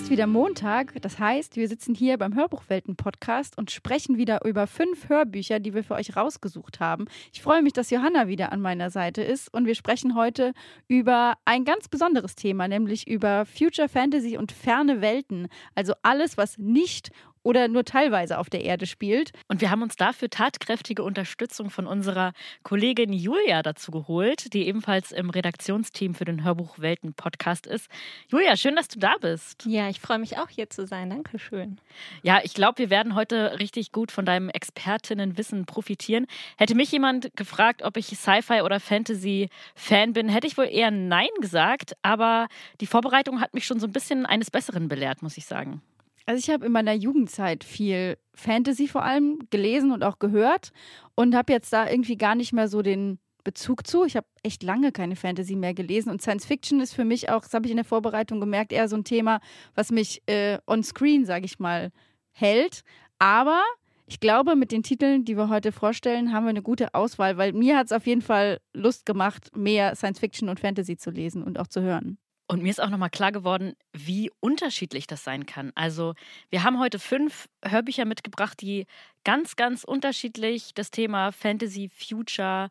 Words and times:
ist 0.00 0.10
wieder 0.10 0.26
Montag, 0.26 0.94
das 1.02 1.18
heißt, 1.18 1.56
wir 1.56 1.68
sitzen 1.68 1.94
hier 1.94 2.16
beim 2.16 2.34
Hörbuchwelten-Podcast 2.34 3.58
und 3.58 3.70
sprechen 3.70 4.16
wieder 4.16 4.44
über 4.46 4.66
fünf 4.66 5.10
Hörbücher, 5.10 5.60
die 5.60 5.74
wir 5.74 5.84
für 5.84 5.94
euch 5.94 6.16
rausgesucht 6.16 6.80
haben. 6.80 7.04
Ich 7.32 7.42
freue 7.42 7.60
mich, 7.60 7.74
dass 7.74 7.90
Johanna 7.90 8.26
wieder 8.26 8.50
an 8.50 8.62
meiner 8.62 8.88
Seite 8.88 9.22
ist 9.22 9.52
und 9.52 9.66
wir 9.66 9.74
sprechen 9.74 10.14
heute 10.14 10.54
über 10.88 11.34
ein 11.44 11.64
ganz 11.66 11.88
besonderes 11.88 12.34
Thema, 12.34 12.66
nämlich 12.66 13.08
über 13.08 13.44
Future 13.44 13.90
Fantasy 13.90 14.38
und 14.38 14.52
ferne 14.52 15.02
Welten. 15.02 15.48
Also 15.74 15.92
alles, 16.02 16.38
was 16.38 16.56
nicht 16.56 17.10
oder 17.42 17.68
nur 17.68 17.84
teilweise 17.84 18.38
auf 18.38 18.50
der 18.50 18.64
Erde 18.64 18.86
spielt. 18.86 19.32
Und 19.48 19.60
wir 19.60 19.70
haben 19.70 19.82
uns 19.82 19.96
dafür 19.96 20.28
tatkräftige 20.28 21.02
Unterstützung 21.02 21.70
von 21.70 21.86
unserer 21.86 22.32
Kollegin 22.62 23.12
Julia 23.12 23.62
dazu 23.62 23.90
geholt, 23.90 24.52
die 24.52 24.66
ebenfalls 24.66 25.12
im 25.12 25.30
Redaktionsteam 25.30 26.14
für 26.14 26.24
den 26.24 26.44
Hörbuchwelten 26.44 27.14
Podcast 27.14 27.66
ist. 27.66 27.88
Julia, 28.28 28.56
schön, 28.56 28.76
dass 28.76 28.88
du 28.88 28.98
da 28.98 29.14
bist. 29.20 29.64
Ja, 29.66 29.88
ich 29.88 30.00
freue 30.00 30.18
mich 30.18 30.38
auch 30.38 30.48
hier 30.48 30.68
zu 30.68 30.86
sein. 30.86 31.10
Dankeschön. 31.10 31.78
Ja, 32.22 32.40
ich 32.42 32.54
glaube, 32.54 32.78
wir 32.78 32.90
werden 32.90 33.14
heute 33.14 33.58
richtig 33.58 33.92
gut 33.92 34.12
von 34.12 34.24
deinem 34.24 34.48
Expertinnenwissen 34.48 35.64
profitieren. 35.66 36.26
Hätte 36.56 36.74
mich 36.74 36.92
jemand 36.92 37.34
gefragt, 37.36 37.82
ob 37.82 37.96
ich 37.96 38.06
Sci-Fi 38.06 38.62
oder 38.62 38.80
Fantasy-Fan 38.80 40.12
bin, 40.12 40.28
hätte 40.28 40.46
ich 40.46 40.58
wohl 40.58 40.68
eher 40.68 40.90
Nein 40.90 41.28
gesagt. 41.40 41.94
Aber 42.02 42.48
die 42.80 42.86
Vorbereitung 42.86 43.40
hat 43.40 43.54
mich 43.54 43.66
schon 43.66 43.80
so 43.80 43.86
ein 43.86 43.92
bisschen 43.92 44.26
eines 44.26 44.50
Besseren 44.50 44.88
belehrt, 44.88 45.22
muss 45.22 45.36
ich 45.36 45.46
sagen. 45.46 45.82
Also 46.26 46.38
ich 46.38 46.52
habe 46.52 46.66
in 46.66 46.72
meiner 46.72 46.92
Jugendzeit 46.92 47.64
viel 47.64 48.16
Fantasy 48.34 48.88
vor 48.88 49.02
allem 49.02 49.38
gelesen 49.50 49.90
und 49.90 50.04
auch 50.04 50.18
gehört 50.18 50.70
und 51.14 51.34
habe 51.34 51.52
jetzt 51.52 51.72
da 51.72 51.88
irgendwie 51.88 52.16
gar 52.16 52.34
nicht 52.34 52.52
mehr 52.52 52.68
so 52.68 52.82
den 52.82 53.18
Bezug 53.44 53.86
zu. 53.86 54.04
Ich 54.04 54.16
habe 54.16 54.26
echt 54.42 54.62
lange 54.62 54.92
keine 54.92 55.16
Fantasy 55.16 55.56
mehr 55.56 55.74
gelesen 55.74 56.10
und 56.10 56.22
Science 56.22 56.46
Fiction 56.46 56.80
ist 56.80 56.94
für 56.94 57.04
mich 57.04 57.30
auch, 57.30 57.42
das 57.42 57.54
habe 57.54 57.66
ich 57.66 57.70
in 57.70 57.76
der 57.76 57.84
Vorbereitung 57.84 58.40
gemerkt, 58.40 58.72
eher 58.72 58.88
so 58.88 58.96
ein 58.96 59.04
Thema, 59.04 59.40
was 59.74 59.90
mich 59.90 60.22
äh, 60.26 60.58
on 60.66 60.82
screen, 60.82 61.24
sage 61.24 61.46
ich 61.46 61.58
mal, 61.58 61.90
hält. 62.32 62.82
Aber 63.18 63.62
ich 64.06 64.20
glaube, 64.20 64.56
mit 64.56 64.72
den 64.72 64.82
Titeln, 64.82 65.24
die 65.24 65.36
wir 65.36 65.48
heute 65.48 65.72
vorstellen, 65.72 66.32
haben 66.32 66.44
wir 66.44 66.50
eine 66.50 66.62
gute 66.62 66.94
Auswahl, 66.94 67.36
weil 67.36 67.52
mir 67.52 67.76
hat 67.76 67.86
es 67.86 67.92
auf 67.92 68.06
jeden 68.06 68.22
Fall 68.22 68.60
Lust 68.72 69.06
gemacht, 69.06 69.56
mehr 69.56 69.94
Science 69.94 70.18
Fiction 70.18 70.48
und 70.48 70.60
Fantasy 70.60 70.96
zu 70.96 71.10
lesen 71.10 71.42
und 71.42 71.58
auch 71.58 71.68
zu 71.68 71.80
hören. 71.80 72.18
Und 72.50 72.64
mir 72.64 72.70
ist 72.70 72.80
auch 72.80 72.90
nochmal 72.90 73.10
klar 73.10 73.30
geworden, 73.30 73.74
wie 73.92 74.28
unterschiedlich 74.40 75.06
das 75.06 75.22
sein 75.22 75.46
kann. 75.46 75.70
Also, 75.76 76.14
wir 76.48 76.64
haben 76.64 76.80
heute 76.80 76.98
fünf 76.98 77.48
Hörbücher 77.64 78.04
mitgebracht, 78.04 78.60
die 78.60 78.86
ganz, 79.22 79.54
ganz 79.54 79.84
unterschiedlich 79.84 80.74
das 80.74 80.90
Thema 80.90 81.30
Fantasy, 81.30 81.88
Future, 81.94 82.68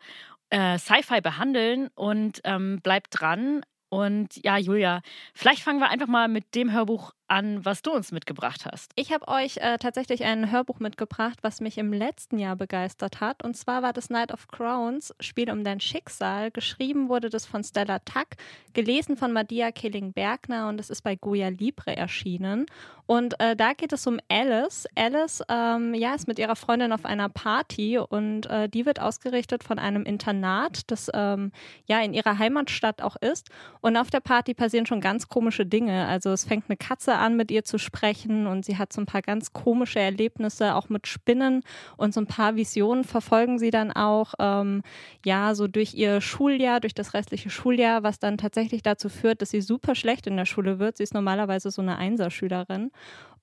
äh, 0.49 0.77
Sci-Fi 0.77 1.21
behandeln. 1.21 1.87
Und 1.95 2.41
ähm, 2.43 2.81
bleibt 2.83 3.21
dran. 3.21 3.61
Und 3.87 4.43
ja, 4.43 4.57
Julia, 4.57 5.01
vielleicht 5.33 5.63
fangen 5.63 5.79
wir 5.79 5.89
einfach 5.89 6.07
mal 6.07 6.27
mit 6.27 6.55
dem 6.55 6.73
Hörbuch 6.73 7.13
an, 7.29 7.63
was 7.63 7.81
du 7.81 7.91
uns 7.91 8.11
mitgebracht 8.11 8.65
hast. 8.65 8.91
Ich 8.95 9.11
habe 9.11 9.27
euch 9.27 9.57
äh, 9.57 9.77
tatsächlich 9.77 10.23
ein 10.23 10.51
Hörbuch 10.51 10.79
mitgebracht, 10.79 11.39
was 11.41 11.61
mich 11.61 11.77
im 11.77 11.93
letzten 11.93 12.39
Jahr 12.39 12.55
begeistert 12.55 13.21
hat. 13.21 13.43
Und 13.43 13.55
zwar 13.55 13.81
war 13.81 13.93
das 13.93 14.09
Night 14.09 14.31
of 14.33 14.47
Crowns, 14.47 15.13
Spiel 15.19 15.51
um 15.51 15.63
dein 15.63 15.79
Schicksal. 15.79 16.51
Geschrieben 16.51 17.09
wurde 17.09 17.29
das 17.29 17.45
von 17.45 17.63
Stella 17.63 17.99
Tuck, 17.99 18.27
gelesen 18.73 19.17
von 19.17 19.31
Madia 19.31 19.71
Killing-Bergner 19.71 20.67
und 20.69 20.79
es 20.79 20.89
ist 20.89 21.01
bei 21.01 21.15
Goya 21.15 21.49
Libre 21.49 21.95
erschienen. 21.95 22.65
Und 23.05 23.39
äh, 23.39 23.55
da 23.55 23.73
geht 23.73 23.91
es 23.91 24.05
um 24.05 24.19
Alice. 24.29 24.85
Alice 24.95 25.41
ähm, 25.49 25.95
ja, 25.95 26.13
ist 26.13 26.27
mit 26.27 26.37
ihrer 26.37 26.55
Freundin 26.55 26.93
auf 26.93 27.05
einer 27.05 27.27
Party 27.27 27.97
und 27.97 28.45
äh, 28.45 28.69
die 28.69 28.85
wird 28.85 29.01
ausgerichtet 29.01 29.63
von 29.63 29.79
einem 29.79 30.03
Internat, 30.03 30.91
das 30.91 31.09
ähm, 31.15 31.51
ja 31.87 32.01
in 32.01 32.13
ihrer 32.13 32.37
Heimatstadt 32.37 33.01
auch 33.01 33.15
ist. 33.15 33.49
Und 33.81 33.97
auf 33.97 34.11
der 34.11 34.19
Party 34.19 34.53
passieren 34.53 34.85
schon 34.85 35.01
ganz 35.01 35.27
komische 35.27 35.65
Dinge. 35.65 36.05
Also 36.07 36.31
es 36.31 36.45
fängt 36.45 36.65
eine 36.69 36.77
Katze 36.77 37.18
an, 37.19 37.37
mit 37.37 37.51
ihr 37.51 37.63
zu 37.63 37.77
sprechen 37.77 38.47
und 38.47 38.65
sie 38.65 38.77
hat 38.77 38.93
so 38.93 39.01
ein 39.01 39.05
paar 39.05 39.21
ganz 39.21 39.53
komische 39.53 39.99
Erlebnisse, 39.99 40.75
auch 40.75 40.89
mit 40.89 41.07
Spinnen 41.07 41.63
und 41.97 42.13
so 42.13 42.21
ein 42.21 42.27
paar 42.27 42.55
Visionen 42.55 43.03
verfolgen 43.03 43.59
sie 43.59 43.71
dann 43.71 43.91
auch, 43.91 44.33
ähm, 44.39 44.81
ja, 45.25 45.55
so 45.55 45.67
durch 45.67 45.93
ihr 45.93 46.21
Schuljahr, 46.21 46.79
durch 46.79 46.93
das 46.93 47.13
restliche 47.13 47.49
Schuljahr, 47.49 48.03
was 48.03 48.19
dann 48.19 48.37
tatsächlich 48.37 48.81
dazu 48.81 49.09
führt, 49.09 49.41
dass 49.41 49.51
sie 49.51 49.61
super 49.61 49.95
schlecht 49.95 50.27
in 50.27 50.37
der 50.37 50.45
Schule 50.45 50.79
wird. 50.79 50.97
Sie 50.97 51.03
ist 51.03 51.13
normalerweise 51.13 51.71
so 51.71 51.81
eine 51.81 51.97
Einserschülerin. 51.97 52.91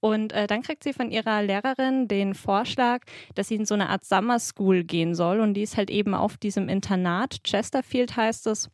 Und 0.01 0.33
äh, 0.33 0.47
dann 0.47 0.63
kriegt 0.63 0.85
sie 0.85 0.93
von 0.93 1.11
ihrer 1.11 1.43
Lehrerin 1.43 2.07
den 2.09 2.35
Vorschlag, 2.35 3.03
dass 3.35 3.49
sie 3.49 3.57
in 3.57 3.65
so 3.65 3.75
eine 3.75 3.89
Art 3.89 4.05
Summer 4.05 4.39
School 4.39 4.85
gehen 4.85 5.15
soll. 5.15 5.41
Und 5.41 5.55
die 5.55 5.63
ist 5.63 5.77
halt 5.77 5.91
eben 5.91 6.15
auf 6.15 6.37
diesem 6.37 6.69
Internat. 6.69 7.43
Chesterfield 7.45 8.17
heißt 8.17 8.47
es. 8.47 8.71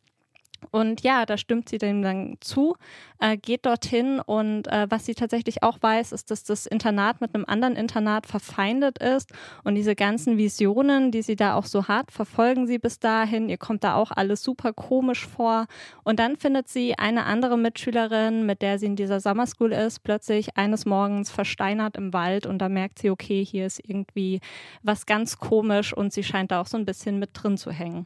Und 0.71 1.01
ja, 1.01 1.25
da 1.25 1.37
stimmt 1.37 1.69
sie 1.69 1.77
dem 1.77 2.01
dann 2.01 2.37
zu, 2.41 2.75
äh, 3.19 3.37
geht 3.37 3.65
dorthin 3.65 4.19
und 4.19 4.67
äh, 4.67 4.87
was 4.89 5.05
sie 5.05 5.15
tatsächlich 5.15 5.63
auch 5.63 5.77
weiß, 5.81 6.11
ist, 6.11 6.29
dass 6.31 6.43
das 6.43 6.65
Internat 6.65 7.21
mit 7.21 7.33
einem 7.33 7.45
anderen 7.45 7.75
Internat 7.75 8.27
verfeindet 8.27 8.99
ist 8.99 9.31
und 9.63 9.75
diese 9.75 9.95
ganzen 9.95 10.37
Visionen, 10.37 11.11
die 11.11 11.21
sie 11.21 11.35
da 11.35 11.55
auch 11.55 11.65
so 11.65 11.87
hat, 11.87 12.11
verfolgen 12.11 12.67
sie 12.67 12.79
bis 12.79 12.99
dahin. 12.99 13.49
Ihr 13.49 13.57
kommt 13.57 13.83
da 13.83 13.95
auch 13.95 14.11
alles 14.11 14.43
super 14.43 14.73
komisch 14.73 15.25
vor 15.25 15.67
und 16.03 16.19
dann 16.19 16.35
findet 16.35 16.67
sie 16.67 16.97
eine 16.97 17.25
andere 17.25 17.57
Mitschülerin, 17.57 18.45
mit 18.45 18.61
der 18.61 18.79
sie 18.79 18.87
in 18.87 18.95
dieser 18.95 19.19
Summer 19.19 19.47
School 19.47 19.71
ist, 19.71 20.03
plötzlich 20.03 20.57
eines 20.57 20.85
Morgens 20.85 21.31
versteinert 21.31 21.95
im 21.97 22.13
Wald 22.13 22.45
und 22.45 22.59
da 22.59 22.69
merkt 22.69 22.99
sie, 22.99 23.09
okay, 23.09 23.43
hier 23.43 23.65
ist 23.65 23.81
irgendwie 23.87 24.41
was 24.81 25.05
ganz 25.05 25.37
komisch 25.37 25.93
und 25.93 26.11
sie 26.13 26.23
scheint 26.23 26.51
da 26.51 26.61
auch 26.61 26.67
so 26.67 26.77
ein 26.77 26.85
bisschen 26.85 27.19
mit 27.19 27.29
drin 27.33 27.57
zu 27.57 27.71
hängen. 27.71 28.05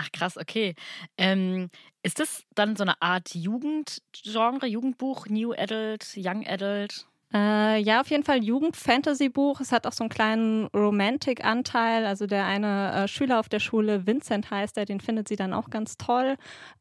Ach 0.00 0.10
krass, 0.12 0.36
okay. 0.36 0.74
Ähm, 1.16 1.70
ist 2.04 2.20
das 2.20 2.44
dann 2.54 2.76
so 2.76 2.84
eine 2.84 3.02
Art 3.02 3.34
Jugendgenre, 3.34 4.66
Jugendbuch, 4.66 5.26
New 5.26 5.52
Adult, 5.54 6.12
Young 6.16 6.46
Adult? 6.46 7.07
Äh, 7.34 7.80
ja, 7.82 8.00
auf 8.00 8.08
jeden 8.08 8.24
Fall 8.24 8.42
Jugend-Fantasy-Buch. 8.42 9.60
Es 9.60 9.70
hat 9.70 9.86
auch 9.86 9.92
so 9.92 10.02
einen 10.02 10.08
kleinen 10.08 10.66
Romantic-Anteil. 10.68 12.06
Also 12.06 12.26
der 12.26 12.46
eine 12.46 12.92
äh, 13.04 13.08
Schüler 13.08 13.38
auf 13.38 13.50
der 13.50 13.60
Schule, 13.60 14.06
Vincent 14.06 14.50
heißt 14.50 14.78
er, 14.78 14.86
den 14.86 15.00
findet 15.00 15.28
sie 15.28 15.36
dann 15.36 15.52
auch 15.52 15.68
ganz 15.68 15.98
toll. 15.98 16.36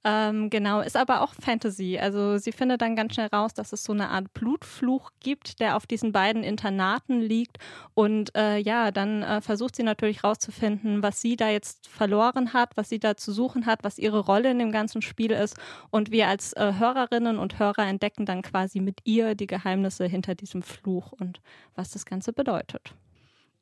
Ähm, 0.06 0.50
genau, 0.50 0.80
ist 0.80 0.96
aber 0.96 1.22
auch 1.22 1.34
Fantasy. 1.34 2.00
Also 2.00 2.38
sie 2.38 2.54
findet 2.54 2.82
dann 2.82 2.96
ganz 2.96 3.16
schnell 3.16 3.28
raus, 3.28 3.54
dass 3.54 3.74
es 3.74 3.84
so 3.84 3.92
eine 3.92 4.08
Art 4.08 4.34
Blutfluch 4.34 5.12
gibt, 5.20 5.60
der 5.60 5.76
auf 5.76 5.86
diesen 5.86 6.14
beiden 6.14 6.44
Internaten 6.44 7.20
liegt. 7.20 7.58
Und 7.94 8.34
äh, 8.34 8.58
ja, 8.58 8.92
dann 8.92 9.24
äh, 9.24 9.42
versucht 9.42 9.76
sie 9.76 9.84
natürlich 9.84 10.24
rauszufinden, 10.24 11.04
was 11.04 11.20
sie 11.20 11.36
da 11.36 11.50
jetzt 11.50 11.90
verloren 11.90 12.54
hat, 12.54 12.78
was 12.78 12.88
sie 12.88 13.00
da 13.00 13.18
zu 13.18 13.34
suchen 13.34 13.66
hat, 13.66 13.84
was 13.84 13.98
ihre 13.98 14.20
Rolle 14.20 14.52
in 14.52 14.60
dem 14.60 14.72
ganzen 14.72 15.02
Spiel 15.02 15.32
ist. 15.32 15.58
Und 15.90 16.10
wir 16.12 16.30
als 16.30 16.54
äh, 16.54 16.74
Hörerinnen 16.80 17.38
und 17.38 17.60
Hörer 17.60 17.86
entdecken 17.86 18.26
dann 18.26 18.44
quasi 18.44 18.80
mit 18.80 19.02
ihr 19.04 19.36
die 19.36 19.48
Geheimnisse 19.48 20.06
hinter 20.06 20.37
diesem 20.42 20.62
Fluch 20.62 21.12
und 21.12 21.42
was 21.76 21.92
das 21.92 22.06
Ganze 22.06 22.34
bedeutet. 22.34 22.94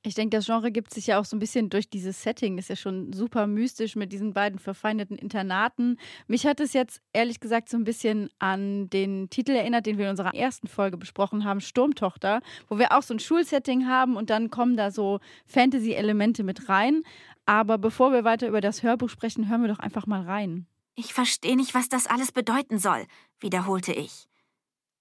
Ich 0.08 0.14
denke, 0.14 0.38
das 0.38 0.46
Genre 0.46 0.72
gibt 0.72 0.94
sich 0.94 1.08
ja 1.08 1.20
auch 1.20 1.26
so 1.26 1.36
ein 1.36 1.40
bisschen 1.40 1.72
durch 1.72 1.90
dieses 1.90 2.22
Setting. 2.22 2.60
Ist 2.60 2.70
ja 2.70 2.76
schon 2.76 3.12
super 3.12 3.48
mystisch 3.48 3.96
mit 3.96 4.12
diesen 4.12 4.34
beiden 4.34 4.60
verfeindeten 4.60 5.18
Internaten. 5.18 5.98
Mich 6.28 6.46
hat 6.46 6.60
es 6.60 6.74
jetzt 6.74 7.02
ehrlich 7.12 7.40
gesagt 7.40 7.70
so 7.70 7.78
ein 7.78 7.86
bisschen 7.86 8.30
an 8.38 8.88
den 8.92 9.32
Titel 9.32 9.54
erinnert, 9.54 9.88
den 9.88 9.98
wir 9.98 10.06
in 10.06 10.12
unserer 10.12 10.36
ersten 10.36 10.68
Folge 10.68 10.98
besprochen 10.98 11.44
haben, 11.44 11.60
Sturmtochter, 11.60 12.42
wo 12.70 12.78
wir 12.78 12.92
auch 12.92 13.02
so 13.02 13.16
ein 13.16 13.20
Schulsetting 13.20 13.88
haben 13.88 14.16
und 14.16 14.30
dann 14.30 14.52
kommen 14.52 14.78
da 14.78 14.92
so 14.92 15.22
Fantasy-Elemente 15.48 16.44
mit 16.44 16.70
rein. 16.70 17.02
Aber 17.48 17.80
bevor 17.80 18.12
wir 18.12 18.24
weiter 18.24 18.48
über 18.48 18.62
das 18.62 18.84
Hörbuch 18.84 19.10
sprechen, 19.10 19.50
hören 19.50 19.64
wir 19.64 19.70
doch 19.70 19.80
einfach 19.80 20.06
mal 20.06 20.22
rein. 20.22 20.68
Ich 20.94 21.16
verstehe 21.16 21.56
nicht, 21.56 21.74
was 21.74 21.90
das 21.90 22.06
alles 22.06 22.32
bedeuten 22.32 22.78
soll, 22.78 23.08
wiederholte 23.40 23.92
ich. 23.92 24.28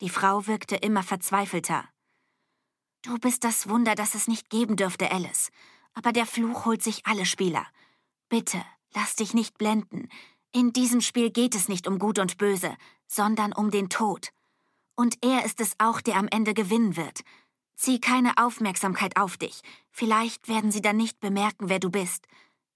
Die 0.00 0.09
Frau 0.09 0.47
wirkte 0.47 0.77
immer 0.77 1.03
verzweifelter. 1.03 1.88
Du 3.03 3.19
bist 3.19 3.44
das 3.44 3.69
Wunder, 3.69 3.94
das 3.94 4.15
es 4.15 4.28
nicht 4.28 4.50
geben 4.50 4.77
dürfte, 4.77 5.10
Alice. 5.10 5.50
Aber 5.93 6.12
der 6.12 6.27
Fluch 6.27 6.65
holt 6.65 6.82
sich 6.82 7.06
alle 7.06 7.27
Spieler. 7.27 7.66
Bitte, 8.28 8.65
lass 8.94 9.15
dich 9.15 9.34
nicht 9.34 9.59
blenden. 9.59 10.09
In 10.53 10.72
diesem 10.72 11.00
Spiel 11.00 11.31
geht 11.31 11.54
es 11.54 11.68
nicht 11.68 11.86
um 11.86 11.98
Gut 11.98 12.18
und 12.18 12.39
Böse, 12.39 12.77
sondern 13.07 13.53
um 13.53 13.71
den 13.71 13.89
Tod. 13.89 14.30
Und 14.97 15.18
er 15.24 15.45
ist 15.45 15.60
es 15.60 15.74
auch, 15.78 16.01
der 16.01 16.16
am 16.16 16.28
Ende 16.28 16.54
gewinnen 16.54 16.97
wird. 16.97 17.21
Zieh 17.77 18.01
keine 18.01 18.36
Aufmerksamkeit 18.39 19.16
auf 19.16 19.36
dich. 19.36 19.60
Vielleicht 19.91 20.48
werden 20.48 20.71
sie 20.71 20.80
dann 20.80 20.97
nicht 20.97 21.21
bemerken, 21.21 21.68
wer 21.68 21.80
du 21.80 21.91
bist. 21.91 22.27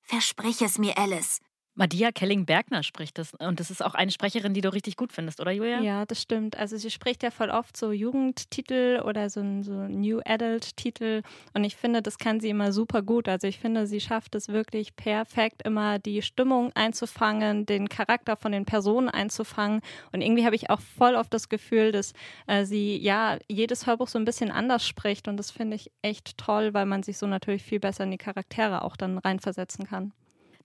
Versprich 0.03 0.63
es 0.63 0.79
mir, 0.79 0.99
Alice. 0.99 1.41
Madia 1.79 2.11
Kelling-Bergner 2.11 2.83
spricht 2.83 3.19
das. 3.19 3.35
Und 3.35 3.61
das 3.61 3.71
ist 3.71 3.85
auch 3.85 3.95
eine 3.95 4.11
Sprecherin, 4.11 4.53
die 4.53 4.63
du 4.63 4.73
richtig 4.73 4.97
gut 4.97 5.13
findest, 5.13 5.41
oder 5.41 5.53
Julia? 5.53 5.81
Ja, 5.81 6.05
das 6.07 6.21
stimmt. 6.21 6.59
Also 6.59 6.77
sie 6.77 6.91
spricht 6.91 7.23
ja 7.23 7.31
voll 7.31 7.51
oft 7.51 7.77
so 7.77 7.93
Jugendtitel 7.93 9.01
oder 9.05 9.31
so, 9.31 9.41
so 9.63 9.73
New 9.73 10.21
Adult-Titel. 10.25 11.23
Und 11.55 11.63
ich 11.63 11.77
finde, 11.77 12.03
das 12.03 12.19
kann 12.19 12.41
sie 12.41 12.49
immer 12.49 12.73
super 12.73 13.03
gut. 13.03 13.29
Also 13.29 13.47
ich 13.47 13.61
finde, 13.61 13.87
sie 13.87 14.01
schafft 14.01 14.35
es 14.35 14.49
wirklich 14.49 14.97
perfekt, 14.97 15.63
immer 15.63 16.01
die 16.01 16.21
Stimmung 16.21 16.73
einzufangen, 16.75 17.65
den 17.65 17.89
Charakter 17.89 18.37
von 18.37 18.51
den 18.51 18.65
Personen 18.65 19.09
einzufangen. 19.09 19.81
Und 20.11 20.21
irgendwie 20.21 20.45
habe 20.45 20.57
ich 20.57 20.71
auch 20.71 20.81
voll 20.81 21.15
oft 21.15 21.33
das 21.33 21.49
Gefühl, 21.49 21.93
dass 21.93 22.13
äh, 22.49 22.65
sie 22.65 22.97
ja 22.97 23.39
jedes 23.47 23.87
Hörbuch 23.87 24.09
so 24.09 24.19
ein 24.19 24.25
bisschen 24.25 24.51
anders 24.51 24.85
spricht. 24.85 25.29
Und 25.29 25.37
das 25.37 25.53
finde 25.53 25.77
ich 25.77 25.93
echt 26.03 26.39
toll, 26.39 26.75
weil 26.75 26.87
man 26.87 27.05
sich 27.05 27.19
so 27.19 27.29
natürlich 27.29 27.63
viel 27.63 27.79
besser 27.79 28.03
in 28.03 28.11
die 28.11 28.19
Charaktere 28.19 28.83
auch 28.83 28.97
dann 28.97 29.19
reinversetzen 29.19 29.87
kann. 29.87 30.13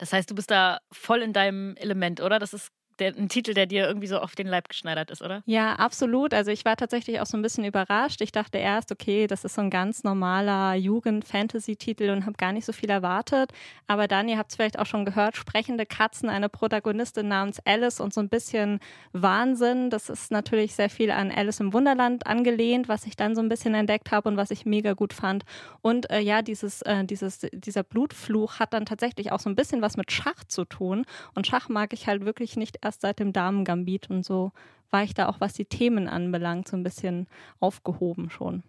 Das 0.04 0.12
heißt, 0.12 0.30
du 0.30 0.36
bist 0.36 0.52
da 0.52 0.82
voll 0.92 1.22
in 1.22 1.32
deinem 1.32 1.78
Element, 1.78 2.20
oder? 2.20 2.38
Das 2.38 2.54
ist 2.54 2.74
der, 3.00 3.16
ein 3.16 3.30
Titel, 3.30 3.54
der 3.54 3.66
dir 3.66 3.88
irgendwie 3.88 4.08
so 4.08 4.20
auf 4.20 4.36
den 4.36 4.48
Leib 4.48 4.70
geschneidert 4.70 5.12
ist, 5.12 5.22
oder? 5.22 5.44
Ja, 5.46 5.74
absolut. 5.74 6.34
Also 6.34 6.52
ich 6.52 6.66
war 6.66 6.76
tatsächlich 6.76 7.20
auch 7.20 7.26
so 7.26 7.38
ein 7.38 7.42
bisschen 7.42 7.66
überrascht. 7.66 8.22
Ich 8.22 8.32
dachte 8.32 8.58
erst, 8.58 8.92
okay, 8.92 9.28
das 9.28 9.44
ist 9.44 9.56
so 9.56 9.62
ein 9.62 9.70
ganz 9.70 10.04
normaler 10.04 10.76
Jugend-Fantasy-Titel 10.76 12.10
und 12.10 12.26
habe 12.26 12.38
gar 12.38 12.52
nicht 12.52 12.66
so 12.66 12.74
viel 12.74 12.90
erwartet. 12.90 13.52
Aber 13.88 14.08
dann, 14.08 14.30
ihr 14.30 14.38
habt 14.38 14.52
es 14.52 14.56
vielleicht 14.56 14.80
auch 14.80 14.86
schon 14.86 15.06
gehört, 15.06 15.36
sprechende 15.36 15.86
Katzen, 15.86 16.30
eine 16.30 16.50
Protagonistin 16.50 17.28
namens 17.28 17.60
Alice 17.66 18.00
und 18.00 18.14
so 18.14 18.22
ein 18.22 18.30
bisschen 18.30 18.80
Wahnsinn. 19.12 19.90
Das 19.90 20.10
ist 20.10 20.32
natürlich 20.32 20.76
sehr 20.76 20.90
viel 20.90 21.12
an 21.12 21.32
Alice 21.32 21.60
im 21.60 21.74
Wunderland 21.74 22.28
angelehnt, 22.28 22.88
was 22.88 23.06
ich 23.06 23.16
dann 23.16 23.36
so 23.36 23.42
ein 23.42 23.50
bisschen 23.50 23.74
entdeckt 23.76 24.12
habe 24.12 24.30
und 24.30 24.38
was 24.38 24.52
ich 24.52 24.66
mega 24.66 24.94
gut 24.94 25.14
fand. 25.14 25.44
Und 25.82 26.10
äh, 26.12 26.20
ja, 26.20 26.42
dieses, 26.42 26.82
äh, 26.84 27.04
dieses, 27.06 27.40
dieser 27.52 27.84
Blutfluch 27.84 28.60
hat 28.60 28.74
dann 28.74 28.86
tatsächlich 28.86 29.32
auch 29.32 29.40
so 29.40 29.50
ein 29.50 29.56
bisschen 29.56 29.82
was 29.82 29.98
mit 29.98 30.12
Schach 30.12 30.44
zu 30.48 30.66
tun. 30.66 31.06
Und 31.36 31.48
Schach 31.48 31.70
mag 31.70 31.94
ich 31.94 32.08
halt 32.08 32.26
wirklich 32.26 32.56
nicht 32.56 32.83
erst 32.84 33.02
seit 33.02 33.20
dem 33.20 33.34
Damen-Gambit 33.34 34.10
und 34.10 34.24
so 34.24 34.52
war 34.90 35.04
ich 35.04 35.14
da 35.14 35.28
auch, 35.28 35.40
was 35.40 35.54
die 35.54 35.66
Themen 35.66 36.08
anbelangt, 36.08 36.68
so 36.68 36.78
ein 36.78 36.84
bisschen 36.84 37.28
aufgehoben 37.60 38.30
schon. 38.30 38.64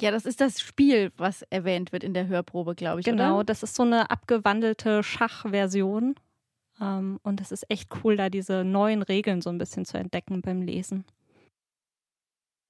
Ja, 0.00 0.10
das 0.10 0.26
ist 0.26 0.40
das 0.40 0.60
Spiel, 0.60 1.12
was 1.16 1.42
erwähnt 1.42 1.92
wird 1.92 2.04
in 2.04 2.14
der 2.14 2.26
Hörprobe, 2.26 2.74
glaube 2.74 3.00
ich. 3.00 3.06
Genau, 3.06 3.36
oder? 3.36 3.44
das 3.44 3.62
ist 3.62 3.74
so 3.74 3.82
eine 3.82 4.10
abgewandelte 4.10 5.02
Schachversion. 5.02 6.14
Ähm, 6.80 7.20
und 7.22 7.40
es 7.40 7.52
ist 7.52 7.70
echt 7.70 7.90
cool, 8.02 8.16
da 8.16 8.30
diese 8.30 8.64
neuen 8.64 9.02
Regeln 9.02 9.42
so 9.42 9.50
ein 9.50 9.58
bisschen 9.58 9.84
zu 9.84 9.98
entdecken 9.98 10.40
beim 10.42 10.62
Lesen. 10.62 11.04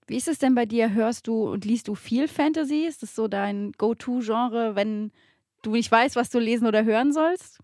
Wie 0.07 0.17
ist 0.17 0.27
es 0.27 0.39
denn 0.39 0.57
bei 0.57 0.67
dir? 0.67 0.93
Hörst 0.93 1.29
du 1.29 1.49
und 1.51 1.65
liest 1.65 1.87
du 1.87 1.95
viel 1.95 2.27
Fantasy? 2.27 2.85
Ist 2.85 3.05
das 3.05 3.15
so 3.15 3.29
dein 3.29 3.71
Go-To-Genre, 3.73 4.75
wenn 4.75 5.13
du 5.63 5.73
nicht 5.73 5.93
weißt, 5.93 6.17
was 6.17 6.31
du 6.31 6.41
lesen 6.41 6.67
oder 6.67 6.85
hören 6.85 7.13
sollst? 7.13 7.61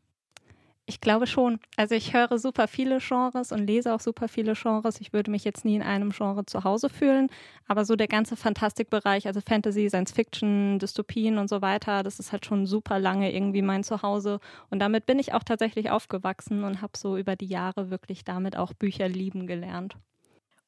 Ich 0.89 1.01
glaube 1.01 1.27
schon. 1.27 1.59
Also 1.77 1.97
ich 1.97 2.15
höre 2.15 2.39
super 2.39 2.69
viele 2.69 2.99
Genres 3.01 3.51
und 3.51 3.67
lese 3.67 3.93
auch 3.93 3.99
super 3.99 4.29
viele 4.29 4.55
Genres. 4.55 5.01
Ich 5.01 5.13
würde 5.13 5.33
mich 5.33 5.43
jetzt 5.43 5.65
nie 5.65 5.75
in 5.75 5.83
einem 5.83 6.11
Genre 6.11 6.47
zu 6.47 6.63
Hause 6.63 6.89
fühlen, 6.89 7.29
aber 7.67 7.85
so 7.85 7.97
der 7.97 8.07
ganze 8.07 8.37
Fantastikbereich, 8.37 9.27
also 9.27 9.41
Fantasy, 9.41 9.89
Science 9.89 10.13
Fiction, 10.13 10.79
Dystopien 10.79 11.39
und 11.39 11.49
so 11.49 11.61
weiter, 11.61 12.05
das 12.05 12.21
ist 12.21 12.31
halt 12.31 12.47
schon 12.47 12.67
super 12.67 13.01
lange 13.01 13.35
irgendwie 13.35 13.63
mein 13.63 13.83
Zuhause 13.83 14.39
und 14.71 14.79
damit 14.79 15.07
bin 15.07 15.19
ich 15.19 15.35
auch 15.35 15.43
tatsächlich 15.43 15.91
aufgewachsen 15.91 16.63
und 16.63 16.81
habe 16.83 16.97
so 16.97 17.17
über 17.17 17.35
die 17.35 17.47
Jahre 17.47 17.91
wirklich 17.91 18.25
damit 18.25 18.57
auch 18.57 18.73
Bücher 18.73 19.09
lieben 19.09 19.49
gelernt. 19.49 19.97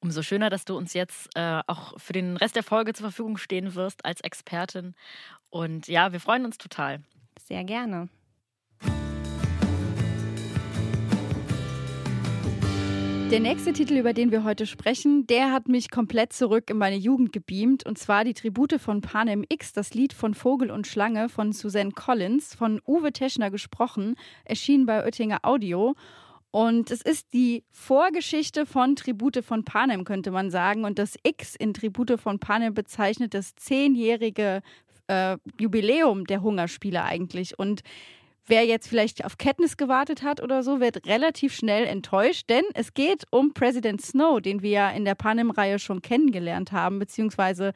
Umso 0.00 0.22
schöner, 0.22 0.50
dass 0.50 0.64
du 0.64 0.76
uns 0.76 0.94
jetzt 0.94 1.28
äh, 1.36 1.60
auch 1.68 1.98
für 1.98 2.12
den 2.12 2.36
Rest 2.36 2.56
der 2.56 2.64
Folge 2.64 2.92
zur 2.92 3.04
Verfügung 3.04 3.36
stehen 3.36 3.76
wirst 3.76 4.04
als 4.04 4.20
Expertin. 4.20 4.94
Und 5.50 5.86
ja, 5.86 6.12
wir 6.12 6.20
freuen 6.20 6.44
uns 6.44 6.58
total. 6.58 7.00
Sehr 7.40 7.64
gerne. 7.64 8.08
Der 13.30 13.40
nächste 13.40 13.74
Titel, 13.74 13.98
über 13.98 14.14
den 14.14 14.30
wir 14.30 14.42
heute 14.42 14.64
sprechen, 14.64 15.26
der 15.26 15.52
hat 15.52 15.68
mich 15.68 15.90
komplett 15.90 16.32
zurück 16.32 16.70
in 16.70 16.78
meine 16.78 16.96
Jugend 16.96 17.30
gebeamt. 17.30 17.84
Und 17.84 17.98
zwar 17.98 18.24
die 18.24 18.32
Tribute 18.32 18.80
von 18.80 19.02
Panem 19.02 19.44
X, 19.50 19.74
das 19.74 19.92
Lied 19.92 20.14
von 20.14 20.32
Vogel 20.32 20.70
und 20.70 20.86
Schlange 20.86 21.28
von 21.28 21.52
Suzanne 21.52 21.90
Collins, 21.90 22.54
von 22.54 22.80
Uwe 22.86 23.12
Teschner 23.12 23.50
gesprochen, 23.50 24.16
erschienen 24.46 24.86
bei 24.86 25.04
Oettinger 25.04 25.40
Audio. 25.42 25.94
Und 26.52 26.90
es 26.90 27.02
ist 27.02 27.34
die 27.34 27.64
Vorgeschichte 27.70 28.64
von 28.64 28.96
Tribute 28.96 29.44
von 29.44 29.62
Panem, 29.62 30.04
könnte 30.04 30.30
man 30.30 30.50
sagen. 30.50 30.86
Und 30.86 30.98
das 30.98 31.16
X 31.22 31.54
in 31.54 31.74
Tribute 31.74 32.18
von 32.18 32.38
Panem 32.38 32.72
bezeichnet 32.72 33.34
das 33.34 33.54
zehnjährige 33.56 34.62
äh, 35.06 35.36
Jubiläum 35.60 36.24
der 36.24 36.40
Hungerspiele 36.40 37.04
eigentlich. 37.04 37.58
Und 37.58 37.82
Wer 38.48 38.64
jetzt 38.64 38.88
vielleicht 38.88 39.26
auf 39.26 39.36
Kenntnis 39.36 39.76
gewartet 39.76 40.22
hat 40.22 40.42
oder 40.42 40.62
so, 40.62 40.80
wird 40.80 41.06
relativ 41.06 41.54
schnell 41.54 41.84
enttäuscht, 41.84 42.48
denn 42.48 42.64
es 42.72 42.94
geht 42.94 43.24
um 43.30 43.52
President 43.52 44.00
Snow, 44.00 44.40
den 44.40 44.62
wir 44.62 44.70
ja 44.70 44.90
in 44.90 45.04
der 45.04 45.14
Panem-Reihe 45.14 45.78
schon 45.78 46.00
kennengelernt 46.00 46.72
haben, 46.72 46.98
beziehungsweise 46.98 47.74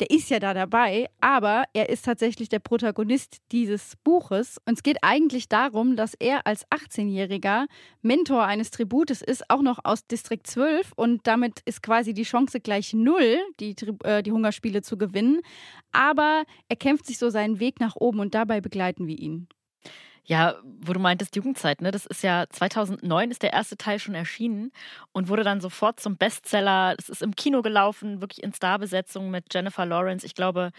der 0.00 0.10
ist 0.10 0.28
ja 0.30 0.40
da 0.40 0.54
dabei, 0.54 1.08
aber 1.20 1.64
er 1.72 1.88
ist 1.88 2.04
tatsächlich 2.04 2.48
der 2.48 2.58
Protagonist 2.58 3.38
dieses 3.52 3.94
Buches. 4.02 4.58
Und 4.64 4.74
es 4.74 4.82
geht 4.82 4.98
eigentlich 5.02 5.48
darum, 5.48 5.96
dass 5.96 6.14
er 6.14 6.46
als 6.46 6.66
18-Jähriger 6.68 7.66
Mentor 8.02 8.44
eines 8.44 8.70
Tributes 8.70 9.22
ist, 9.22 9.50
auch 9.50 9.62
noch 9.62 9.80
aus 9.84 10.06
Distrikt 10.06 10.46
12. 10.46 10.92
Und 10.94 11.26
damit 11.26 11.62
ist 11.64 11.82
quasi 11.82 12.14
die 12.14 12.22
Chance 12.22 12.60
gleich 12.60 12.92
null, 12.92 13.38
die, 13.58 13.74
äh, 14.04 14.22
die 14.22 14.32
Hungerspiele 14.32 14.82
zu 14.82 14.98
gewinnen. 14.98 15.40
Aber 15.90 16.44
er 16.68 16.76
kämpft 16.76 17.06
sich 17.06 17.18
so 17.18 17.28
seinen 17.28 17.58
Weg 17.58 17.80
nach 17.80 17.96
oben 17.96 18.20
und 18.20 18.34
dabei 18.34 18.60
begleiten 18.60 19.08
wir 19.08 19.18
ihn. 19.18 19.48
Ja, 20.30 20.56
wo 20.82 20.92
du 20.92 21.00
meintest 21.00 21.34
Jugendzeit, 21.36 21.80
ne? 21.80 21.90
Das 21.90 22.04
ist 22.04 22.22
ja 22.22 22.44
2009 22.50 23.30
ist 23.30 23.42
der 23.42 23.54
erste 23.54 23.78
Teil 23.78 23.98
schon 23.98 24.14
erschienen 24.14 24.72
und 25.12 25.28
wurde 25.28 25.42
dann 25.42 25.62
sofort 25.62 26.00
zum 26.00 26.18
Bestseller. 26.18 26.94
Es 26.98 27.08
ist 27.08 27.22
im 27.22 27.34
Kino 27.34 27.62
gelaufen, 27.62 28.20
wirklich 28.20 28.42
in 28.42 28.52
Starbesetzung 28.52 29.30
mit 29.30 29.46
Jennifer 29.54 29.86
Lawrence. 29.86 30.26
Ich 30.26 30.34
glaube, 30.34 30.72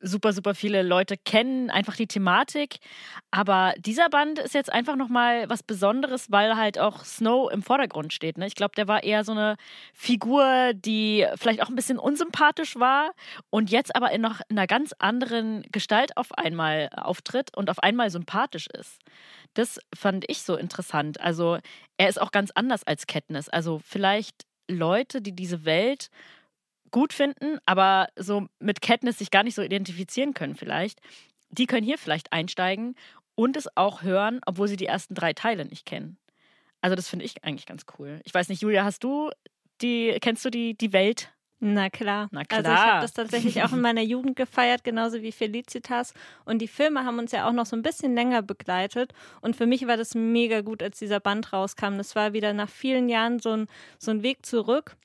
super, 0.00 0.32
super 0.32 0.54
viele 0.54 0.82
Leute 0.82 1.16
kennen 1.16 1.70
einfach 1.70 1.96
die 1.96 2.06
Thematik. 2.06 2.76
Aber 3.30 3.74
dieser 3.78 4.08
Band 4.10 4.38
ist 4.38 4.54
jetzt 4.54 4.72
einfach 4.72 4.96
nochmal 4.96 5.48
was 5.48 5.62
Besonderes, 5.62 6.30
weil 6.30 6.56
halt 6.56 6.78
auch 6.78 7.04
Snow 7.04 7.50
im 7.50 7.62
Vordergrund 7.62 8.12
steht. 8.12 8.38
Ne? 8.38 8.46
Ich 8.46 8.54
glaube, 8.54 8.74
der 8.76 8.88
war 8.88 9.02
eher 9.02 9.24
so 9.24 9.32
eine 9.32 9.56
Figur, 9.94 10.72
die 10.74 11.26
vielleicht 11.36 11.62
auch 11.62 11.68
ein 11.68 11.76
bisschen 11.76 11.98
unsympathisch 11.98 12.76
war 12.76 13.12
und 13.50 13.70
jetzt 13.70 13.96
aber 13.96 14.10
in 14.10 14.20
noch 14.20 14.40
in 14.48 14.58
einer 14.58 14.66
ganz 14.66 14.92
anderen 14.98 15.62
Gestalt 15.72 16.16
auf 16.16 16.32
einmal 16.32 16.88
auftritt 16.94 17.56
und 17.56 17.70
auf 17.70 17.78
einmal 17.78 18.10
sympathisch 18.10 18.66
ist. 18.66 19.00
Das 19.54 19.78
fand 19.94 20.24
ich 20.28 20.42
so 20.42 20.56
interessant. 20.56 21.20
Also 21.20 21.58
er 21.96 22.08
ist 22.08 22.20
auch 22.20 22.30
ganz 22.30 22.50
anders 22.54 22.84
als 22.84 23.06
Katniss. 23.06 23.48
Also 23.48 23.80
vielleicht 23.84 24.44
Leute, 24.68 25.22
die 25.22 25.34
diese 25.34 25.64
Welt 25.64 26.08
gut 26.96 27.12
finden, 27.12 27.58
aber 27.66 28.08
so 28.16 28.46
mit 28.58 28.80
Katniss 28.80 29.18
sich 29.18 29.30
gar 29.30 29.42
nicht 29.42 29.54
so 29.54 29.60
identifizieren 29.60 30.32
können 30.32 30.54
vielleicht, 30.54 30.98
die 31.50 31.66
können 31.66 31.84
hier 31.84 31.98
vielleicht 31.98 32.32
einsteigen 32.32 32.94
und 33.34 33.54
es 33.58 33.68
auch 33.76 34.00
hören, 34.00 34.40
obwohl 34.46 34.66
sie 34.66 34.78
die 34.78 34.86
ersten 34.86 35.14
drei 35.14 35.34
Teile 35.34 35.66
nicht 35.66 35.84
kennen. 35.84 36.16
Also 36.80 36.96
das 36.96 37.06
finde 37.06 37.26
ich 37.26 37.44
eigentlich 37.44 37.66
ganz 37.66 37.84
cool. 37.98 38.22
Ich 38.24 38.32
weiß 38.32 38.48
nicht, 38.48 38.62
Julia, 38.62 38.84
hast 38.84 39.04
du 39.04 39.30
die, 39.82 40.16
kennst 40.22 40.42
du 40.46 40.48
die, 40.48 40.72
die 40.72 40.94
Welt? 40.94 41.34
Na 41.60 41.90
klar. 41.90 42.28
Na 42.30 42.44
klar. 42.44 42.64
Also 42.64 42.72
ich 42.72 42.78
habe 42.78 43.02
das 43.02 43.12
tatsächlich 43.12 43.62
auch 43.62 43.74
in 43.74 43.82
meiner 43.82 44.00
Jugend 44.00 44.34
gefeiert, 44.34 44.82
genauso 44.82 45.20
wie 45.20 45.32
Felicitas. 45.32 46.14
Und 46.46 46.62
die 46.62 46.68
Filme 46.68 47.04
haben 47.04 47.18
uns 47.18 47.30
ja 47.30 47.46
auch 47.46 47.52
noch 47.52 47.66
so 47.66 47.76
ein 47.76 47.82
bisschen 47.82 48.14
länger 48.14 48.40
begleitet. 48.40 49.12
Und 49.42 49.54
für 49.54 49.66
mich 49.66 49.86
war 49.86 49.98
das 49.98 50.14
mega 50.14 50.62
gut, 50.62 50.82
als 50.82 50.98
dieser 50.98 51.20
Band 51.20 51.52
rauskam. 51.52 51.98
Das 51.98 52.16
war 52.16 52.32
wieder 52.32 52.54
nach 52.54 52.70
vielen 52.70 53.10
Jahren 53.10 53.38
so 53.38 53.50
ein, 53.50 53.66
so 53.98 54.12
ein 54.12 54.22
Weg 54.22 54.46
zurück 54.46 54.96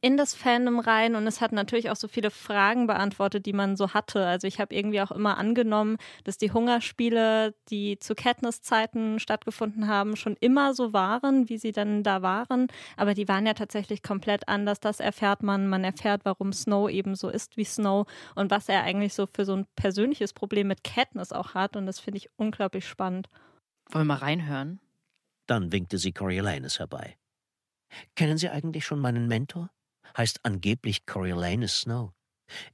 in 0.00 0.16
das 0.16 0.34
Fandom 0.34 0.78
rein 0.78 1.14
und 1.14 1.26
es 1.26 1.40
hat 1.40 1.52
natürlich 1.52 1.90
auch 1.90 1.96
so 1.96 2.08
viele 2.08 2.30
Fragen 2.30 2.86
beantwortet, 2.86 3.46
die 3.46 3.52
man 3.52 3.76
so 3.76 3.94
hatte. 3.94 4.26
Also 4.26 4.46
ich 4.46 4.60
habe 4.60 4.74
irgendwie 4.74 5.00
auch 5.00 5.10
immer 5.10 5.38
angenommen, 5.38 5.96
dass 6.24 6.38
die 6.38 6.52
Hungerspiele, 6.52 7.54
die 7.70 7.98
zu 7.98 8.14
Katniss-Zeiten 8.14 9.18
stattgefunden 9.18 9.88
haben, 9.88 10.16
schon 10.16 10.36
immer 10.40 10.74
so 10.74 10.92
waren, 10.92 11.48
wie 11.48 11.58
sie 11.58 11.72
dann 11.72 12.02
da 12.02 12.22
waren. 12.22 12.68
Aber 12.96 13.14
die 13.14 13.28
waren 13.28 13.46
ja 13.46 13.54
tatsächlich 13.54 14.02
komplett 14.02 14.48
anders. 14.48 14.80
Das 14.80 15.00
erfährt 15.00 15.42
man. 15.42 15.68
Man 15.68 15.84
erfährt, 15.84 16.24
warum 16.24 16.52
Snow 16.52 16.88
eben 16.90 17.14
so 17.14 17.28
ist 17.28 17.56
wie 17.56 17.64
Snow 17.64 18.06
und 18.34 18.50
was 18.50 18.68
er 18.68 18.82
eigentlich 18.82 19.14
so 19.14 19.26
für 19.26 19.44
so 19.44 19.54
ein 19.54 19.66
persönliches 19.76 20.32
Problem 20.32 20.68
mit 20.68 20.84
Katniss 20.84 21.32
auch 21.32 21.54
hat. 21.54 21.76
Und 21.76 21.86
das 21.86 21.98
finde 21.98 22.18
ich 22.18 22.30
unglaublich 22.36 22.86
spannend. 22.86 23.28
Wollen 23.90 24.06
wir 24.06 24.14
mal 24.14 24.20
reinhören? 24.20 24.80
Dann 25.46 25.72
winkte 25.72 25.96
sie 25.96 26.12
Coriolanus 26.12 26.78
herbei. 26.78 27.16
Kennen 28.16 28.36
Sie 28.36 28.50
eigentlich 28.50 28.84
schon 28.84 29.00
meinen 29.00 29.28
Mentor? 29.28 29.70
Heißt 30.16 30.40
angeblich 30.44 31.06
Coriolanus 31.06 31.80
Snow. 31.80 32.12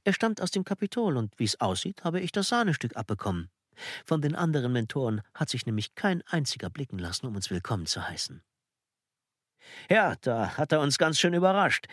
Er 0.03 0.13
stammt 0.13 0.41
aus 0.41 0.51
dem 0.51 0.63
Kapitol 0.63 1.17
und 1.17 1.37
wie 1.37 1.43
es 1.43 1.59
aussieht, 1.59 2.03
habe 2.03 2.21
ich 2.21 2.31
das 2.31 2.47
Sahnestück 2.47 2.95
abbekommen. 2.95 3.49
Von 4.05 4.21
den 4.21 4.35
anderen 4.35 4.71
Mentoren 4.71 5.21
hat 5.33 5.49
sich 5.49 5.65
nämlich 5.65 5.95
kein 5.95 6.21
einziger 6.23 6.69
blicken 6.69 6.97
lassen, 6.97 7.25
um 7.25 7.35
uns 7.35 7.49
willkommen 7.49 7.85
zu 7.85 8.07
heißen. 8.07 8.41
Ja, 9.89 10.15
da 10.21 10.57
hat 10.57 10.71
er 10.71 10.79
uns 10.79 10.97
ganz 10.97 11.19
schön 11.19 11.33
überrascht. 11.33 11.87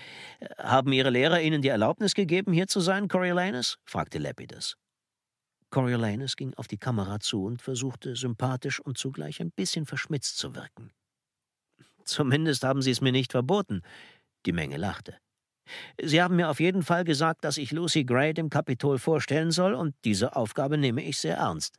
Haben 0.58 0.92
Ihre 0.92 1.10
Lehrer 1.10 1.40
Ihnen 1.40 1.62
die 1.62 1.68
Erlaubnis 1.68 2.14
gegeben, 2.14 2.52
hier 2.52 2.66
zu 2.66 2.80
sein, 2.80 3.08
Coriolanus? 3.08 3.78
fragte 3.84 4.18
Lepidus. 4.18 4.76
Coriolanus 5.70 6.36
ging 6.36 6.52
auf 6.54 6.68
die 6.68 6.76
Kamera 6.76 7.18
zu 7.18 7.44
und 7.44 7.62
versuchte, 7.62 8.14
sympathisch 8.14 8.78
und 8.78 8.98
zugleich 8.98 9.40
ein 9.40 9.50
bisschen 9.50 9.86
verschmitzt 9.86 10.36
zu 10.36 10.54
wirken. 10.54 10.92
Zumindest 12.04 12.62
haben 12.62 12.82
Sie 12.82 12.90
es 12.90 13.00
mir 13.00 13.12
nicht 13.12 13.32
verboten. 13.32 13.82
Die 14.44 14.52
Menge 14.52 14.76
lachte. 14.76 15.16
Sie 16.00 16.20
haben 16.22 16.36
mir 16.36 16.50
auf 16.50 16.60
jeden 16.60 16.82
Fall 16.82 17.04
gesagt, 17.04 17.44
dass 17.44 17.56
ich 17.56 17.70
Lucy 17.70 18.04
Gray 18.04 18.34
dem 18.34 18.50
Kapitol 18.50 18.98
vorstellen 18.98 19.50
soll, 19.50 19.74
und 19.74 19.94
diese 20.04 20.36
Aufgabe 20.36 20.78
nehme 20.78 21.02
ich 21.02 21.18
sehr 21.18 21.36
ernst. 21.36 21.78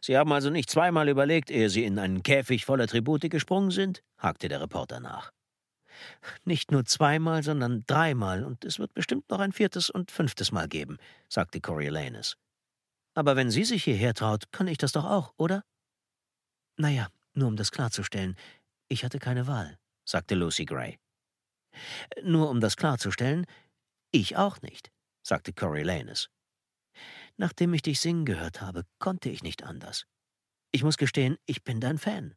Sie 0.00 0.16
haben 0.16 0.32
also 0.32 0.50
nicht 0.50 0.68
zweimal 0.68 1.08
überlegt, 1.08 1.50
ehe 1.50 1.70
Sie 1.70 1.84
in 1.84 1.98
einen 1.98 2.22
Käfig 2.22 2.64
voller 2.64 2.86
Tribute 2.86 3.30
gesprungen 3.30 3.70
sind? 3.70 4.02
hakte 4.18 4.48
der 4.48 4.60
Reporter 4.60 5.00
nach. 5.00 5.32
Nicht 6.44 6.70
nur 6.70 6.84
zweimal, 6.84 7.42
sondern 7.42 7.84
dreimal, 7.86 8.44
und 8.44 8.64
es 8.64 8.78
wird 8.78 8.94
bestimmt 8.94 9.28
noch 9.30 9.40
ein 9.40 9.52
viertes 9.52 9.90
und 9.90 10.10
fünftes 10.10 10.52
Mal 10.52 10.68
geben, 10.68 10.98
sagte 11.28 11.60
Coriolanus. 11.60 12.36
Aber 13.14 13.36
wenn 13.36 13.50
sie 13.50 13.64
sich 13.64 13.84
hierher 13.84 14.14
traut, 14.14 14.52
kann 14.52 14.68
ich 14.68 14.78
das 14.78 14.92
doch 14.92 15.04
auch, 15.04 15.34
oder? 15.36 15.64
Naja, 16.76 17.08
nur 17.34 17.48
um 17.48 17.56
das 17.56 17.70
klarzustellen, 17.70 18.36
Ich 18.88 19.04
hatte 19.04 19.20
keine 19.20 19.46
Wahl, 19.46 19.78
sagte 20.04 20.34
Lucy 20.34 20.64
Gray. 20.64 20.98
Nur 22.22 22.50
um 22.50 22.60
das 22.60 22.76
klarzustellen, 22.76 23.46
ich 24.12 24.36
auch 24.36 24.60
nicht, 24.62 24.90
sagte 25.22 25.52
Coriolanus. 25.52 26.30
Nachdem 27.36 27.74
ich 27.74 27.82
dich 27.82 28.00
singen 28.00 28.24
gehört 28.24 28.60
habe, 28.60 28.84
konnte 28.98 29.30
ich 29.30 29.42
nicht 29.42 29.62
anders. 29.62 30.06
Ich 30.72 30.82
muss 30.82 30.96
gestehen, 30.96 31.36
ich 31.46 31.64
bin 31.64 31.80
dein 31.80 31.98
Fan. 31.98 32.34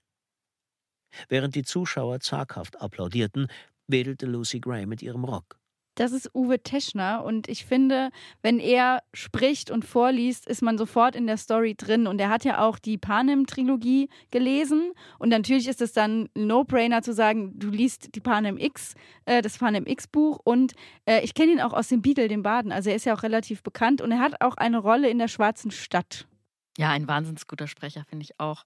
Während 1.29 1.55
die 1.55 1.63
Zuschauer 1.63 2.19
zaghaft 2.19 2.81
applaudierten, 2.81 3.47
wedelte 3.87 4.25
Lucy 4.25 4.59
Gray 4.59 4.85
mit 4.85 5.01
ihrem 5.01 5.23
Rock. 5.23 5.59
Das 5.95 6.12
ist 6.12 6.33
Uwe 6.33 6.62
Teschner 6.62 7.23
und 7.23 7.47
ich 7.47 7.65
finde, 7.65 8.09
wenn 8.41 8.59
er 8.59 9.03
spricht 9.13 9.69
und 9.69 9.85
vorliest, 9.85 10.47
ist 10.47 10.62
man 10.62 10.77
sofort 10.77 11.15
in 11.15 11.27
der 11.27 11.38
Story 11.38 11.75
drin. 11.75 12.07
Und 12.07 12.19
er 12.19 12.29
hat 12.29 12.45
ja 12.45 12.59
auch 12.59 12.79
die 12.79 12.97
Panem-Trilogie 12.97 14.09
gelesen 14.31 14.91
und 15.19 15.29
natürlich 15.29 15.67
ist 15.67 15.81
es 15.81 15.93
dann 15.93 16.29
ein 16.35 16.47
No-Brainer 16.47 17.03
zu 17.03 17.13
sagen, 17.13 17.51
du 17.59 17.69
liest 17.69 18.15
die 18.15 18.21
Panem 18.21 18.57
X, 18.57 18.95
äh, 19.25 19.41
das 19.41 19.57
Panem 19.59 19.85
X-Buch 19.85 20.39
und 20.43 20.73
äh, 21.05 21.21
ich 21.23 21.33
kenne 21.33 21.51
ihn 21.51 21.62
auch 21.62 21.73
aus 21.73 21.89
dem 21.89 22.01
Beatle, 22.01 22.27
dem 22.27 22.43
Baden. 22.43 22.71
Also 22.71 22.89
er 22.89 22.95
ist 22.95 23.05
ja 23.05 23.13
auch 23.13 23.23
relativ 23.23 23.62
bekannt 23.62 24.01
und 24.01 24.12
er 24.12 24.19
hat 24.19 24.41
auch 24.41 24.57
eine 24.57 24.79
Rolle 24.79 25.09
in 25.09 25.19
der 25.19 25.27
Schwarzen 25.27 25.69
Stadt. 25.71 26.27
Ja, 26.77 26.89
ein 26.89 27.07
wahnsinnig 27.07 27.47
guter 27.47 27.67
Sprecher, 27.67 28.03
finde 28.05 28.23
ich 28.23 28.39
auch. 28.39 28.63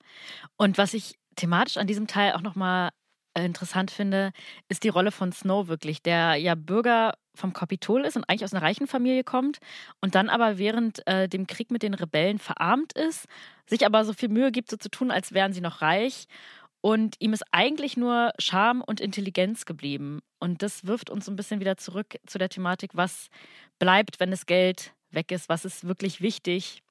Und 0.55 0.77
was 0.77 0.93
ich 0.93 1.19
thematisch 1.36 1.77
an 1.77 1.88
diesem 1.88 2.07
Teil 2.07 2.34
auch 2.34 2.41
nochmal 2.41 2.91
interessant 3.46 3.91
finde, 3.91 4.32
ist 4.70 4.84
die 4.84 4.89
Rolle 4.89 5.12
von 5.12 5.32
Snow 5.32 5.67
wirklich, 5.67 6.01
der 6.01 6.36
ja 6.36 6.56
Bürger 6.56 7.13
vom 7.36 7.53
Kapitol 7.53 8.06
ist 8.06 8.15
und 8.15 8.24
eigentlich 8.25 8.44
aus 8.44 8.53
einer 8.53 8.63
reichen 8.63 8.88
Familie 8.88 9.24
kommt 9.24 9.60
und 10.01 10.15
dann 10.15 10.29
aber 10.29 10.58
während 10.58 11.06
äh, 11.08 11.29
dem 11.29 11.48
Krieg 11.48 11.72
mit 11.72 11.84
den 11.84 11.94
Rebellen 11.94 12.39
verarmt 12.39 12.94
ist, 12.94 13.27
sich 13.65 13.86
aber 13.86 14.06
so 14.06 14.13
viel 14.13 14.29
Mühe 14.29 14.51
gibt, 14.51 14.72
so 14.72 14.77
zu 14.77 14.89
tun, 14.89 15.12
als 15.12 15.34
wären 15.34 15.53
sie 15.53 15.62
noch 15.62 15.82
reich. 15.82 16.25
Und 16.82 17.15
ihm 17.20 17.34
ist 17.34 17.44
eigentlich 17.51 17.98
nur 17.98 18.32
Charme 18.39 18.82
und 18.82 19.01
Intelligenz 19.01 19.65
geblieben. 19.65 20.22
Und 20.39 20.62
das 20.62 20.86
wirft 20.86 21.10
uns 21.10 21.27
ein 21.27 21.36
bisschen 21.36 21.60
wieder 21.60 21.77
zurück 21.77 22.17
zu 22.25 22.38
der 22.38 22.50
Thematik, 22.50 22.91
was 22.94 23.29
bleibt, 23.79 24.20
wenn 24.20 24.32
das 24.32 24.46
Geld 24.46 24.94
weg 25.10 25.32
ist, 25.32 25.50
was 25.50 25.65
ist 25.65 25.88
wirklich 25.88 26.22
wichtig. 26.22 26.84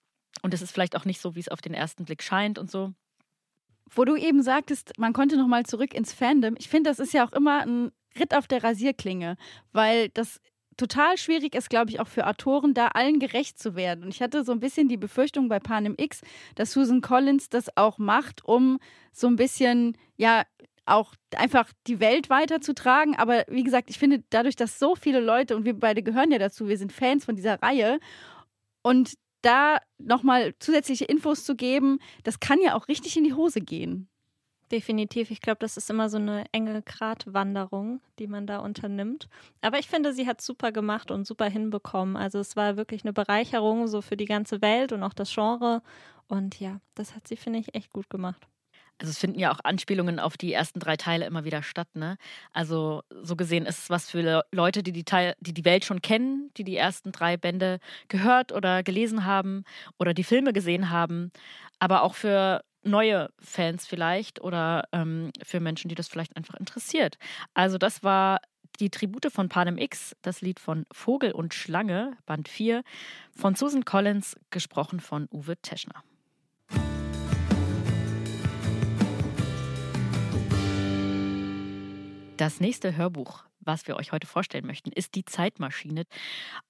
Und 0.43 0.53
es 0.55 0.63
ist 0.63 0.73
vielleicht 0.73 0.97
auch 0.97 1.05
nicht 1.05 1.21
so, 1.21 1.35
wie 1.35 1.41
es 1.41 1.49
auf 1.49 1.63
den 1.63 1.75
ersten 1.75 2.05
Blick 2.05 2.23
scheint 2.23 2.59
und 2.59 2.71
so 2.71 2.93
wo 3.95 4.05
du 4.05 4.17
eben 4.17 4.43
sagtest, 4.43 4.93
man 4.99 5.13
konnte 5.13 5.37
noch 5.37 5.47
mal 5.47 5.65
zurück 5.65 5.95
ins 5.95 6.13
Fandom. 6.13 6.55
Ich 6.59 6.69
finde, 6.69 6.91
das 6.91 6.99
ist 6.99 7.13
ja 7.13 7.27
auch 7.27 7.33
immer 7.33 7.63
ein 7.63 7.93
Ritt 8.19 8.35
auf 8.35 8.47
der 8.47 8.65
Rasierklinge, 8.65 9.37
weil 9.73 10.09
das 10.11 10.41
total 10.77 11.17
schwierig 11.17 11.55
ist, 11.55 11.71
glaube 11.71 11.91
ich, 11.91 12.01
auch 12.01 12.09
für 12.09 12.27
Autoren, 12.27 12.75
da 12.75 12.89
allen 12.89 13.19
gerecht 13.19 13.59
zu 13.59 13.75
werden. 13.77 14.05
Und 14.05 14.11
ich 14.11 14.21
hatte 14.21 14.45
so 14.45 14.53
ein 14.53 14.61
bisschen 14.61 14.89
die 14.89 14.97
Befürchtung 14.97 15.49
bei 15.49 15.59
Panem 15.59 15.95
X, 15.97 16.21
dass 16.55 16.73
Susan 16.73 17.01
Collins 17.01 17.49
das 17.49 17.75
auch 17.77 17.99
macht, 17.99 18.45
um 18.45 18.79
so 19.13 19.27
ein 19.27 19.37
bisschen, 19.37 19.97
ja, 20.17 20.45
auch 20.85 21.15
einfach 21.35 21.73
die 21.89 21.99
Welt 21.99 22.31
weiterzutragen. 22.31 23.17
Aber 23.17 23.45
wie 23.49 23.65
gesagt, 23.65 23.91
ich 23.91 23.99
finde, 23.99 24.23
dadurch, 24.31 24.55
dass 24.55 24.79
so 24.79 24.95
viele 24.95 25.21
Leute, 25.21 25.57
und 25.57 25.65
wir 25.65 25.79
beide 25.79 26.03
gehören 26.03 26.31
ja 26.31 26.39
dazu, 26.39 26.69
wir 26.69 26.79
sind 26.79 26.93
Fans 26.93 27.25
von 27.25 27.37
dieser 27.37 27.61
Reihe, 27.61 27.99
und 28.83 29.15
da 29.43 29.79
nochmal 29.99 30.55
zusätzliche 30.59 31.05
Infos 31.05 31.45
zu 31.45 31.57
geben, 31.57 31.99
das 32.25 32.41
kann 32.41 32.61
ja 32.61 32.75
auch 32.75 32.89
richtig 32.89 33.17
in 33.17 33.25
die 33.25 33.35
Hose 33.35 33.61
gehen. 33.61 34.09
Definitiv. 34.73 35.31
Ich 35.31 35.41
glaube, 35.41 35.59
das 35.61 35.77
ist 35.77 35.91
immer 35.91 36.09
so 36.09 36.17
eine 36.17 36.45
enge 36.51 36.83
Gratwanderung, 36.83 38.01
die 38.19 38.27
man 38.27 38.49
da 38.49 38.59
unternimmt. 38.59 39.29
Aber 39.61 39.79
ich 39.79 39.87
finde, 39.87 40.13
sie 40.13 40.27
hat 40.27 40.41
super 40.41 40.73
gemacht 40.73 41.13
und 41.13 41.25
super 41.25 41.47
hinbekommen. 41.49 42.17
Also 42.17 42.41
es 42.41 42.57
war 42.57 42.77
wirklich 42.77 43.05
eine 43.05 43.13
Bereicherung 43.13 43.87
so 43.87 44.03
für 44.03 44.17
die 44.17 44.25
ganze 44.25 44.61
Welt 44.63 44.93
und 44.93 45.05
auch 45.05 45.15
das 45.15 45.33
Genre. 45.33 45.83
Und 46.27 46.59
ja, 46.59 46.81
das 46.97 47.15
hat 47.15 47.29
sie, 47.29 47.37
finde 47.37 47.61
ich, 47.61 47.75
echt 47.77 47.93
gut 47.93 48.11
gemacht. 48.11 48.49
Also 48.99 49.11
es 49.11 49.19
finden 49.19 49.39
ja 49.39 49.53
auch 49.53 49.61
Anspielungen 49.63 50.19
auf 50.19 50.37
die 50.37 50.53
ersten 50.53 50.81
drei 50.81 50.97
Teile 50.97 51.27
immer 51.27 51.45
wieder 51.45 51.63
statt, 51.63 51.89
ne? 51.95 52.17
Also 52.53 53.03
so 53.23 53.37
gesehen 53.37 53.67
ist 53.67 53.79
es 53.79 53.91
was 53.91 54.11
für 54.11 54.43
Leute, 54.53 54.83
die 54.83 54.93
die, 54.93 55.05
Teil, 55.05 55.35
die 55.41 55.53
die 55.53 55.65
Welt 55.65 55.85
schon 55.85 56.01
kennen, 56.01 56.51
die 56.57 56.65
die 56.65 56.77
ersten 56.77 57.13
drei 57.13 57.37
Bände 57.37 57.79
gehört 58.09 58.53
oder 58.53 58.83
gelesen 58.83 59.25
haben 59.25 59.65
oder 59.99 60.15
die 60.15 60.25
Filme 60.25 60.53
gesehen 60.53 60.91
haben, 60.91 61.31
aber 61.79 62.03
auch 62.03 62.15
für 62.15 62.63
neue 62.83 63.31
Fans 63.41 63.87
vielleicht 63.87 64.41
oder 64.41 64.85
ähm, 64.93 65.31
für 65.43 65.61
Menschen, 65.61 65.89
die 65.89 65.95
das 65.95 66.09
vielleicht 66.09 66.37
einfach 66.37 66.55
interessiert. 66.55 67.17
Also 67.53 67.79
das 67.79 68.03
war 68.03 68.39
die 68.81 68.91
Tribute 68.91 69.33
von 69.33 69.49
Panem 69.49 69.79
X, 69.79 70.15
das 70.23 70.41
Lied 70.41 70.61
von 70.61 70.87
Vogel 70.93 71.33
und 71.33 71.55
Schlange, 71.55 72.17
Band 72.27 72.49
4, 72.49 72.83
von 73.35 73.55
Susan 73.55 73.85
Collins, 73.85 74.37
gesprochen 74.51 75.01
von 75.01 75.29
Uwe 75.33 75.57
Teschner. 75.57 76.03
Das 82.37 82.61
nächste 82.61 82.95
Hörbuch, 82.95 83.45
was 83.61 83.87
wir 83.87 83.97
euch 83.97 84.13
heute 84.13 84.27
vorstellen 84.27 84.67
möchten, 84.67 84.93
ist 84.93 85.15
Die 85.15 85.25
Zeitmaschine. 85.25 86.05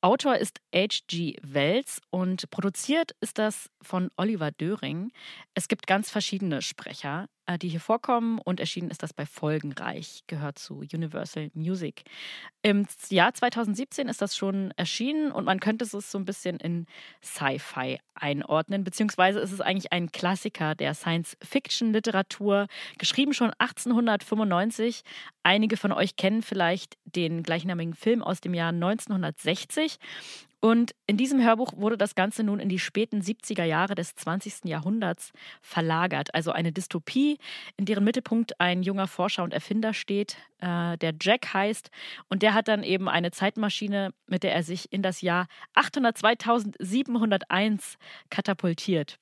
Autor 0.00 0.36
ist 0.36 0.60
H.G. 0.72 1.34
Wells 1.42 2.00
und 2.10 2.48
produziert 2.50 3.16
ist 3.20 3.38
das 3.38 3.68
von 3.82 4.10
Oliver 4.16 4.52
Döring. 4.52 5.10
Es 5.54 5.66
gibt 5.66 5.88
ganz 5.88 6.08
verschiedene 6.08 6.62
Sprecher. 6.62 7.26
Äh, 7.46 7.58
die 7.58 7.68
hier 7.68 7.80
vorkommen 7.80 8.40
und 8.40 8.58
erschienen 8.58 8.90
ist 8.90 9.04
das 9.04 9.12
bei 9.12 9.24
Folgenreich, 9.24 10.24
gehört 10.26 10.58
zu 10.58 10.78
Universal 10.78 11.50
Music. 11.54 12.02
Im 12.62 12.86
Jahr 13.08 13.32
2017 13.34 14.08
ist 14.08 14.20
das 14.20 14.36
schon 14.36 14.72
erschienen 14.72 15.30
und 15.30 15.44
man 15.44 15.60
könnte 15.60 15.84
es 15.84 15.92
so 15.92 16.18
ein 16.18 16.24
bisschen 16.24 16.56
in 16.56 16.86
Sci-Fi 17.22 18.00
einordnen, 18.14 18.82
beziehungsweise 18.82 19.38
ist 19.38 19.52
es 19.52 19.60
eigentlich 19.60 19.92
ein 19.92 20.10
Klassiker 20.10 20.74
der 20.74 20.94
Science-Fiction-Literatur, 20.94 22.66
geschrieben 22.98 23.32
schon 23.32 23.52
1895. 23.58 25.02
Einige 25.44 25.76
von 25.76 25.92
euch 25.92 26.16
kennen 26.16 26.42
vielleicht 26.42 26.96
den 27.04 27.44
gleichnamigen 27.44 27.94
Film 27.94 28.24
aus 28.24 28.40
dem 28.40 28.54
Jahr 28.54 28.70
1960 28.70 29.98
und 30.60 30.94
in 31.06 31.16
diesem 31.16 31.42
Hörbuch 31.42 31.72
wurde 31.76 31.98
das 31.98 32.14
Ganze 32.14 32.42
nun 32.42 32.60
in 32.60 32.68
die 32.68 32.78
späten 32.78 33.20
70er 33.20 33.64
Jahre 33.64 33.94
des 33.94 34.14
20. 34.14 34.64
Jahrhunderts 34.64 35.32
verlagert. 35.60 36.34
Also 36.34 36.50
eine 36.50 36.72
Dystopie, 36.72 37.38
in 37.76 37.84
deren 37.84 38.04
Mittelpunkt 38.04 38.58
ein 38.60 38.82
junger 38.82 39.06
Forscher 39.06 39.44
und 39.44 39.52
Erfinder 39.52 39.92
steht, 39.92 40.38
äh, 40.60 40.96
der 40.98 41.14
Jack 41.20 41.52
heißt. 41.52 41.90
Und 42.28 42.42
der 42.42 42.54
hat 42.54 42.68
dann 42.68 42.82
eben 42.82 43.08
eine 43.08 43.30
Zeitmaschine, 43.30 44.12
mit 44.26 44.42
der 44.42 44.54
er 44.54 44.62
sich 44.62 44.90
in 44.92 45.02
das 45.02 45.20
Jahr 45.20 45.46
802.701 45.74 47.96
katapultiert. 48.30 49.18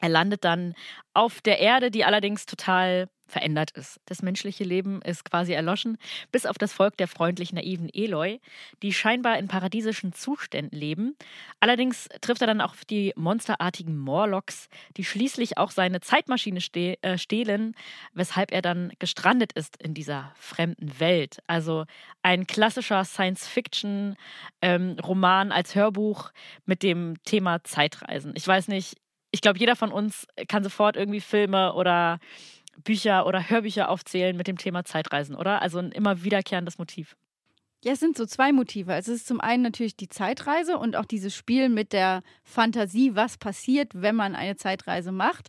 Er 0.00 0.10
landet 0.10 0.44
dann 0.44 0.74
auf 1.14 1.40
der 1.40 1.60
Erde, 1.60 1.90
die 1.90 2.04
allerdings 2.04 2.44
total 2.44 3.08
verändert 3.32 3.72
ist. 3.72 3.98
Das 4.06 4.22
menschliche 4.22 4.62
Leben 4.62 5.02
ist 5.02 5.24
quasi 5.24 5.52
erloschen, 5.52 5.98
bis 6.30 6.46
auf 6.46 6.58
das 6.58 6.72
Volk 6.72 6.96
der 6.98 7.08
freundlich 7.08 7.52
naiven 7.52 7.88
Eloi, 7.92 8.38
die 8.82 8.92
scheinbar 8.92 9.38
in 9.38 9.48
paradiesischen 9.48 10.12
Zuständen 10.12 10.78
leben. 10.78 11.16
Allerdings 11.58 12.08
trifft 12.20 12.42
er 12.42 12.46
dann 12.46 12.60
auch 12.60 12.72
auf 12.72 12.84
die 12.84 13.12
monsterartigen 13.16 13.98
Morlocks, 13.98 14.68
die 14.96 15.04
schließlich 15.04 15.58
auch 15.58 15.70
seine 15.70 16.00
Zeitmaschine 16.00 16.60
ste 16.60 17.02
äh, 17.02 17.18
stehlen, 17.18 17.74
weshalb 18.12 18.52
er 18.52 18.62
dann 18.62 18.92
gestrandet 18.98 19.52
ist 19.54 19.76
in 19.78 19.94
dieser 19.94 20.32
fremden 20.36 21.00
Welt. 21.00 21.38
Also 21.46 21.86
ein 22.22 22.46
klassischer 22.46 23.04
Science-Fiction-Roman 23.04 25.46
ähm, 25.46 25.52
als 25.52 25.74
Hörbuch 25.74 26.30
mit 26.66 26.82
dem 26.82 27.14
Thema 27.24 27.64
Zeitreisen. 27.64 28.34
Ich 28.36 28.46
weiß 28.46 28.68
nicht, 28.68 28.98
ich 29.32 29.40
glaube, 29.40 29.58
jeder 29.58 29.76
von 29.76 29.90
uns 29.90 30.26
kann 30.46 30.62
sofort 30.62 30.96
irgendwie 30.96 31.20
Filme 31.20 31.72
oder 31.72 32.20
Bücher 32.84 33.26
oder 33.26 33.48
Hörbücher 33.48 33.88
aufzählen 33.88 34.36
mit 34.36 34.46
dem 34.46 34.58
Thema 34.58 34.84
Zeitreisen, 34.84 35.34
oder? 35.34 35.62
Also 35.62 35.78
ein 35.78 35.92
immer 35.92 36.22
wiederkehrendes 36.24 36.78
Motiv. 36.78 37.16
Ja, 37.84 37.92
es 37.92 38.00
sind 38.00 38.16
so 38.16 38.26
zwei 38.26 38.52
Motive. 38.52 38.94
Also 38.94 39.12
es 39.12 39.18
ist 39.18 39.26
zum 39.26 39.40
einen 39.40 39.62
natürlich 39.62 39.96
die 39.96 40.08
Zeitreise 40.08 40.78
und 40.78 40.94
auch 40.94 41.04
dieses 41.04 41.34
Spiel 41.34 41.68
mit 41.68 41.92
der 41.92 42.22
Fantasie, 42.44 43.16
was 43.16 43.38
passiert, 43.38 43.90
wenn 43.94 44.14
man 44.14 44.36
eine 44.36 44.56
Zeitreise 44.56 45.10
macht. 45.10 45.48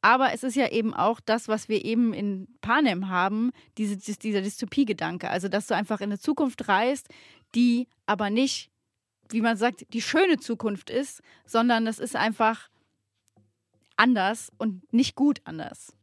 Aber 0.00 0.32
es 0.32 0.42
ist 0.42 0.56
ja 0.56 0.68
eben 0.68 0.94
auch 0.94 1.20
das, 1.20 1.48
was 1.48 1.68
wir 1.68 1.84
eben 1.84 2.12
in 2.12 2.48
Panem 2.60 3.08
haben, 3.08 3.50
diese, 3.78 3.96
dieser 3.96 4.42
Dystopie-Gedanke. 4.42 5.28
Also, 5.28 5.48
dass 5.48 5.66
du 5.66 5.74
einfach 5.74 6.00
in 6.00 6.10
eine 6.10 6.18
Zukunft 6.18 6.68
reist, 6.68 7.08
die 7.54 7.88
aber 8.06 8.30
nicht, 8.30 8.70
wie 9.30 9.40
man 9.40 9.56
sagt, 9.56 9.92
die 9.92 10.02
schöne 10.02 10.38
Zukunft 10.38 10.90
ist, 10.90 11.22
sondern 11.44 11.86
es 11.86 11.98
ist 11.98 12.16
einfach 12.16 12.68
anders 13.96 14.50
und 14.58 14.92
nicht 14.92 15.14
gut 15.14 15.40
anders 15.44 15.96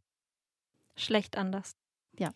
schlecht 0.96 1.36
anders. 1.36 1.76
Ja, 2.18 2.32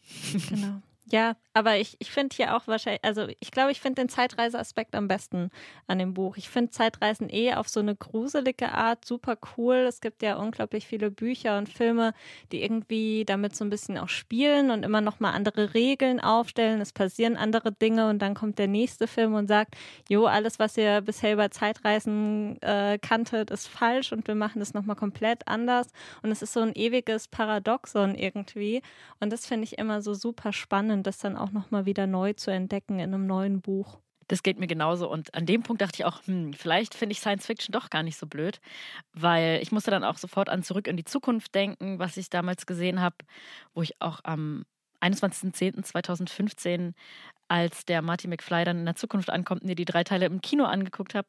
genau. 0.49 0.80
Ja, 1.06 1.37
aber 1.52 1.76
ich, 1.76 1.96
ich 1.99 2.11
finde 2.11 2.34
hier 2.34 2.56
auch 2.56 2.66
wahrscheinlich, 2.66 3.04
also 3.04 3.26
ich 3.38 3.50
glaube, 3.50 3.70
ich 3.70 3.80
finde 3.80 4.00
den 4.02 4.08
Zeitreiseaspekt 4.08 4.94
am 4.94 5.06
besten 5.06 5.50
an 5.87 5.99
dem 5.99 6.14
Buch. 6.14 6.38
Ich 6.38 6.49
finde 6.49 6.70
Zeitreisen 6.70 7.28
eh 7.28 7.52
auf 7.54 7.68
so 7.68 7.80
eine 7.80 7.94
gruselige 7.94 8.73
Art 8.73 9.04
super 9.04 9.37
cool. 9.56 9.76
Es 9.87 10.00
gibt 10.00 10.23
ja 10.23 10.37
unglaublich 10.37 10.87
viele 10.87 11.11
Bücher 11.11 11.58
und 11.58 11.68
Filme, 11.68 12.14
die 12.52 12.62
irgendwie 12.62 13.25
damit 13.26 13.54
so 13.54 13.64
ein 13.66 13.70
bisschen 13.70 13.99
auch 13.99 14.08
spielen 14.08 14.70
und 14.70 14.82
immer 14.82 15.02
nochmal 15.02 15.34
andere 15.34 15.75
Regeln 15.75 16.20
aufstellen. 16.20 16.80
Es 16.80 16.92
passieren 16.94 17.37
andere 17.37 17.70
Dinge 17.70 18.08
und 18.08 18.20
dann 18.23 18.34
kommt 18.34 18.58
der 18.58 18.68
nächste 18.68 19.06
Film 19.06 19.34
und 19.34 19.46
sagt, 19.46 19.75
jo, 20.08 20.25
alles, 20.25 20.58
was 20.58 20.76
ihr 20.78 21.02
bisher 21.02 21.34
über 21.34 21.50
Zeitreisen 21.50 22.61
äh, 22.62 22.99
kanntet, 22.99 23.50
ist 23.50 23.68
falsch 23.68 24.11
und 24.12 24.26
wir 24.26 24.34
machen 24.34 24.58
das 24.58 24.73
nochmal 24.73 24.96
komplett 24.96 25.46
anders. 25.49 25.88
Und 26.23 26.30
es 26.32 26.40
ist 26.40 26.54
so 26.54 26.61
ein 26.61 26.75
ewiges 26.75 27.28
Paradoxon 27.28 28.14
irgendwie. 28.14 28.80
Und 29.20 29.30
das 29.32 29.46
finde 29.46 29.64
ich 29.64 29.76
immer 29.78 30.00
so 30.00 30.14
super 30.14 30.52
spannend 30.54 30.94
spannend, 30.95 31.07
das 31.07 31.19
dann 31.19 31.37
auch 31.37 31.51
nochmal 31.51 31.87
wieder 31.87 32.07
neu 32.07 32.33
zu 32.35 32.51
entdecken 32.51 32.99
in 32.99 33.15
einem 33.15 33.27
neuen 33.27 33.61
Buch. 33.61 33.99
Das 34.29 34.43
geht 34.43 34.59
mir 34.59 34.67
genauso. 34.67 35.11
Und 35.11 35.35
an 35.35 35.45
dem 35.45 35.63
Punkt 35.63 35.83
dachte 35.83 35.97
ich 35.99 36.05
auch, 36.07 36.27
hm, 36.27 36.55
vielleicht 36.55 36.95
finde 36.95 37.13
ich 37.13 37.21
Science 37.21 37.47
Fiction 37.47 37.73
doch 37.73 37.91
gar 37.91 38.03
nicht 38.03 38.17
so 38.17 38.27
blöd, 38.27 38.61
weil 39.13 39.61
ich 39.63 39.71
musste 39.71 39.91
dann 39.91 40.05
auch 40.05 40.17
sofort 40.17 40.49
an 40.49 40.63
Zurück 40.63 40.87
in 40.87 40.97
die 40.97 41.05
Zukunft 41.05 41.55
denken, 41.55 41.99
was 41.99 42.17
ich 42.17 42.31
damals 42.31 42.65
gesehen 42.65 43.01
habe, 43.01 43.17
wo 43.75 43.83
ich 43.83 44.01
auch 44.01 44.21
am 44.23 44.65
21.10.2015, 45.03 46.95
als 47.49 47.85
der 47.85 48.01
Marty 48.01 48.29
McFly 48.29 48.65
dann 48.65 48.79
in 48.79 48.87
der 48.87 48.97
Zukunft 48.97 49.29
ankommt, 49.29 49.65
mir 49.65 49.75
die 49.75 49.85
drei 49.85 50.05
Teile 50.05 50.25
im 50.27 50.41
Kino 50.41 50.65
angeguckt 50.65 51.15
habe. 51.15 51.29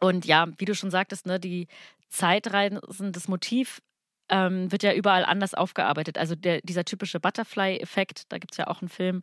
Und 0.00 0.26
ja, 0.26 0.48
wie 0.58 0.66
du 0.66 0.74
schon 0.74 0.90
sagtest, 0.90 1.24
ne, 1.24 1.40
die 1.40 1.68
Zeitreisen, 2.10 3.12
das 3.12 3.28
Motiv 3.28 3.80
ähm, 4.28 4.70
wird 4.72 4.82
ja 4.82 4.92
überall 4.92 5.24
anders 5.24 5.54
aufgearbeitet. 5.54 6.18
Also 6.18 6.34
der, 6.34 6.60
dieser 6.62 6.84
typische 6.84 7.20
Butterfly-Effekt, 7.20 8.24
da 8.30 8.38
gibt 8.38 8.52
es 8.52 8.58
ja 8.58 8.66
auch 8.66 8.80
einen 8.80 8.88
Film, 8.88 9.22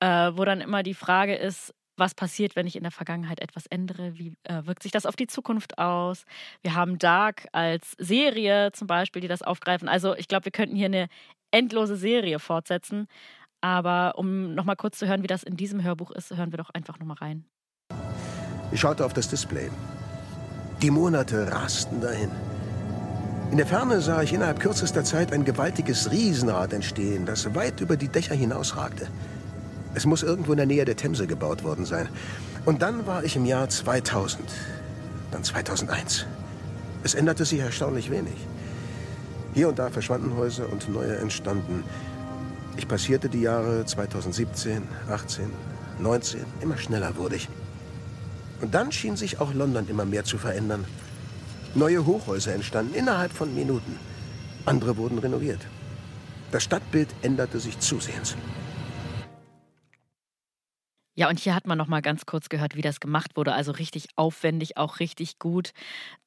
äh, 0.00 0.32
wo 0.34 0.44
dann 0.44 0.60
immer 0.60 0.82
die 0.82 0.94
Frage 0.94 1.34
ist, 1.34 1.74
was 1.96 2.14
passiert, 2.14 2.56
wenn 2.56 2.66
ich 2.66 2.76
in 2.76 2.82
der 2.82 2.92
Vergangenheit 2.92 3.40
etwas 3.40 3.66
ändere? 3.66 4.18
Wie 4.18 4.34
äh, 4.44 4.66
wirkt 4.66 4.82
sich 4.82 4.92
das 4.92 5.06
auf 5.06 5.16
die 5.16 5.26
Zukunft 5.26 5.78
aus? 5.78 6.24
Wir 6.62 6.74
haben 6.74 6.98
Dark 6.98 7.46
als 7.52 7.92
Serie 7.98 8.70
zum 8.72 8.86
Beispiel, 8.86 9.22
die 9.22 9.28
das 9.28 9.42
aufgreifen. 9.42 9.88
Also 9.88 10.14
ich 10.14 10.28
glaube, 10.28 10.44
wir 10.44 10.52
könnten 10.52 10.76
hier 10.76 10.86
eine 10.86 11.08
endlose 11.50 11.96
Serie 11.96 12.38
fortsetzen. 12.38 13.06
Aber 13.62 14.14
um 14.16 14.54
nochmal 14.54 14.76
kurz 14.76 14.98
zu 14.98 15.08
hören, 15.08 15.22
wie 15.22 15.26
das 15.26 15.42
in 15.42 15.56
diesem 15.56 15.82
Hörbuch 15.82 16.10
ist, 16.10 16.36
hören 16.36 16.52
wir 16.52 16.58
doch 16.58 16.70
einfach 16.70 16.98
nochmal 16.98 17.16
rein. 17.16 17.44
Ich 18.70 18.80
schaute 18.80 19.04
auf 19.04 19.14
das 19.14 19.28
Display. 19.28 19.70
Die 20.82 20.90
Monate 20.90 21.50
rasten 21.50 22.00
dahin. 22.00 22.30
In 23.56 23.58
der 23.60 23.66
Ferne 23.68 24.02
sah 24.02 24.20
ich 24.20 24.34
innerhalb 24.34 24.60
kürzester 24.60 25.02
Zeit 25.02 25.32
ein 25.32 25.46
gewaltiges 25.46 26.10
Riesenrad 26.10 26.74
entstehen, 26.74 27.24
das 27.24 27.54
weit 27.54 27.80
über 27.80 27.96
die 27.96 28.08
Dächer 28.08 28.34
hinausragte. 28.34 29.08
Es 29.94 30.04
muss 30.04 30.22
irgendwo 30.22 30.52
in 30.52 30.58
der 30.58 30.66
Nähe 30.66 30.84
der 30.84 30.96
Themse 30.96 31.26
gebaut 31.26 31.64
worden 31.64 31.86
sein. 31.86 32.06
Und 32.66 32.82
dann 32.82 33.06
war 33.06 33.24
ich 33.24 33.34
im 33.34 33.46
Jahr 33.46 33.66
2000, 33.66 34.44
dann 35.30 35.42
2001. 35.42 36.26
Es 37.02 37.14
änderte 37.14 37.46
sich 37.46 37.60
erstaunlich 37.60 38.10
wenig. 38.10 38.36
Hier 39.54 39.70
und 39.70 39.78
da 39.78 39.88
verschwanden 39.88 40.36
Häuser 40.36 40.70
und 40.70 40.90
neue 40.90 41.16
entstanden. 41.16 41.82
Ich 42.76 42.86
passierte 42.86 43.30
die 43.30 43.40
Jahre 43.40 43.86
2017, 43.86 44.82
18, 45.08 45.46
19, 45.98 46.44
immer 46.60 46.76
schneller 46.76 47.16
wurde 47.16 47.36
ich. 47.36 47.48
Und 48.60 48.74
dann 48.74 48.92
schien 48.92 49.16
sich 49.16 49.40
auch 49.40 49.54
London 49.54 49.88
immer 49.88 50.04
mehr 50.04 50.24
zu 50.24 50.36
verändern. 50.36 50.84
Neue 51.76 52.06
Hochhäuser 52.06 52.54
entstanden 52.54 52.94
innerhalb 52.94 53.32
von 53.32 53.54
Minuten. 53.54 53.98
Andere 54.64 54.96
wurden 54.96 55.18
renoviert. 55.18 55.60
Das 56.50 56.64
Stadtbild 56.64 57.08
änderte 57.20 57.60
sich 57.60 57.78
zusehends. 57.78 58.34
Ja, 61.18 61.30
und 61.30 61.38
hier 61.38 61.54
hat 61.54 61.66
man 61.66 61.78
noch 61.78 61.86
mal 61.86 62.02
ganz 62.02 62.26
kurz 62.26 62.50
gehört, 62.50 62.76
wie 62.76 62.82
das 62.82 63.00
gemacht 63.00 63.36
wurde. 63.36 63.54
Also 63.54 63.72
richtig 63.72 64.08
aufwendig, 64.16 64.76
auch 64.76 65.00
richtig 65.00 65.38
gut. 65.38 65.72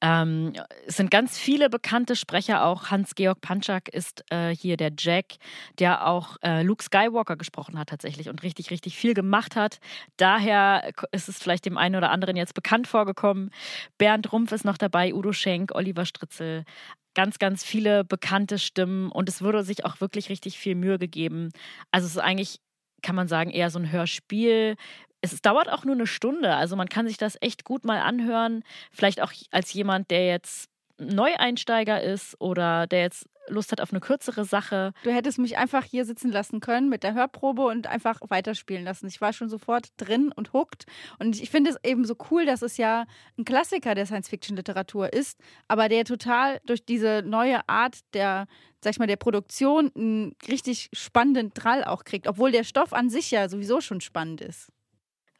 Ähm, 0.00 0.52
es 0.84 0.96
sind 0.96 1.12
ganz 1.12 1.38
viele 1.38 1.70
bekannte 1.70 2.16
Sprecher. 2.16 2.64
Auch 2.64 2.90
Hans-Georg 2.90 3.40
Panczak 3.40 3.88
ist 3.88 4.24
äh, 4.30 4.54
hier 4.54 4.76
der 4.76 4.90
Jack, 4.98 5.36
der 5.78 6.08
auch 6.08 6.36
äh, 6.42 6.62
Luke 6.62 6.82
Skywalker 6.82 7.36
gesprochen 7.36 7.78
hat 7.78 7.88
tatsächlich 7.90 8.28
und 8.28 8.42
richtig, 8.42 8.72
richtig 8.72 8.96
viel 8.96 9.14
gemacht 9.14 9.54
hat. 9.54 9.78
Daher 10.16 10.90
ist 11.12 11.28
es 11.28 11.38
vielleicht 11.38 11.66
dem 11.66 11.78
einen 11.78 11.94
oder 11.94 12.10
anderen 12.10 12.34
jetzt 12.34 12.54
bekannt 12.54 12.88
vorgekommen. 12.88 13.50
Bernd 13.96 14.32
Rumpf 14.32 14.50
ist 14.50 14.64
noch 14.64 14.76
dabei, 14.76 15.14
Udo 15.14 15.32
Schenk, 15.32 15.72
Oliver 15.72 16.04
Stritzel 16.04 16.64
ganz, 17.14 17.38
ganz 17.38 17.64
viele 17.64 18.04
bekannte 18.04 18.58
Stimmen 18.58 19.10
und 19.10 19.28
es 19.28 19.42
wurde 19.42 19.64
sich 19.64 19.84
auch 19.84 20.00
wirklich 20.00 20.28
richtig 20.30 20.58
viel 20.58 20.74
Mühe 20.74 20.98
gegeben. 20.98 21.50
Also 21.90 22.06
es 22.06 22.12
ist 22.12 22.18
eigentlich 22.18 22.60
kann 23.02 23.16
man 23.16 23.28
sagen, 23.28 23.50
eher 23.50 23.70
so 23.70 23.78
ein 23.78 23.90
Hörspiel. 23.90 24.76
Es 25.20 25.40
dauert 25.42 25.68
auch 25.68 25.84
nur 25.84 25.94
eine 25.94 26.06
Stunde, 26.06 26.54
also 26.54 26.76
man 26.76 26.88
kann 26.88 27.06
sich 27.06 27.18
das 27.18 27.36
echt 27.40 27.64
gut 27.64 27.84
mal 27.84 28.00
anhören. 28.00 28.62
Vielleicht 28.90 29.20
auch 29.20 29.32
als 29.50 29.72
jemand, 29.72 30.10
der 30.10 30.26
jetzt 30.26 30.70
Neueinsteiger 31.00 32.02
ist 32.02 32.40
oder 32.40 32.86
der 32.86 33.00
jetzt 33.00 33.26
Lust 33.48 33.72
hat 33.72 33.80
auf 33.80 33.90
eine 33.90 34.00
kürzere 34.00 34.44
Sache. 34.44 34.92
Du 35.02 35.10
hättest 35.10 35.38
mich 35.38 35.56
einfach 35.56 35.84
hier 35.84 36.04
sitzen 36.04 36.30
lassen 36.30 36.60
können 36.60 36.88
mit 36.88 37.02
der 37.02 37.14
Hörprobe 37.14 37.64
und 37.66 37.86
einfach 37.86 38.20
weiterspielen 38.28 38.84
lassen. 38.84 39.06
Ich 39.08 39.20
war 39.20 39.32
schon 39.32 39.48
sofort 39.48 39.88
drin 39.96 40.32
und 40.34 40.52
hooked. 40.52 40.84
Und 41.18 41.40
ich 41.40 41.50
finde 41.50 41.70
es 41.70 41.76
eben 41.82 42.04
so 42.04 42.14
cool, 42.30 42.46
dass 42.46 42.62
es 42.62 42.76
ja 42.76 43.06
ein 43.38 43.44
Klassiker 43.44 43.94
der 43.94 44.06
Science-Fiction-Literatur 44.06 45.12
ist, 45.12 45.38
aber 45.68 45.88
der 45.88 46.04
total 46.04 46.60
durch 46.66 46.84
diese 46.84 47.22
neue 47.24 47.68
Art 47.68 47.98
der, 48.14 48.46
sag 48.82 48.92
ich 48.92 48.98
mal, 48.98 49.06
der 49.06 49.16
Produktion 49.16 49.90
einen 49.96 50.36
richtig 50.48 50.90
spannenden 50.92 51.52
Drall 51.52 51.84
auch 51.84 52.04
kriegt, 52.04 52.28
obwohl 52.28 52.52
der 52.52 52.64
Stoff 52.64 52.92
an 52.92 53.10
sich 53.10 53.30
ja 53.30 53.48
sowieso 53.48 53.80
schon 53.80 54.00
spannend 54.00 54.40
ist. 54.40 54.70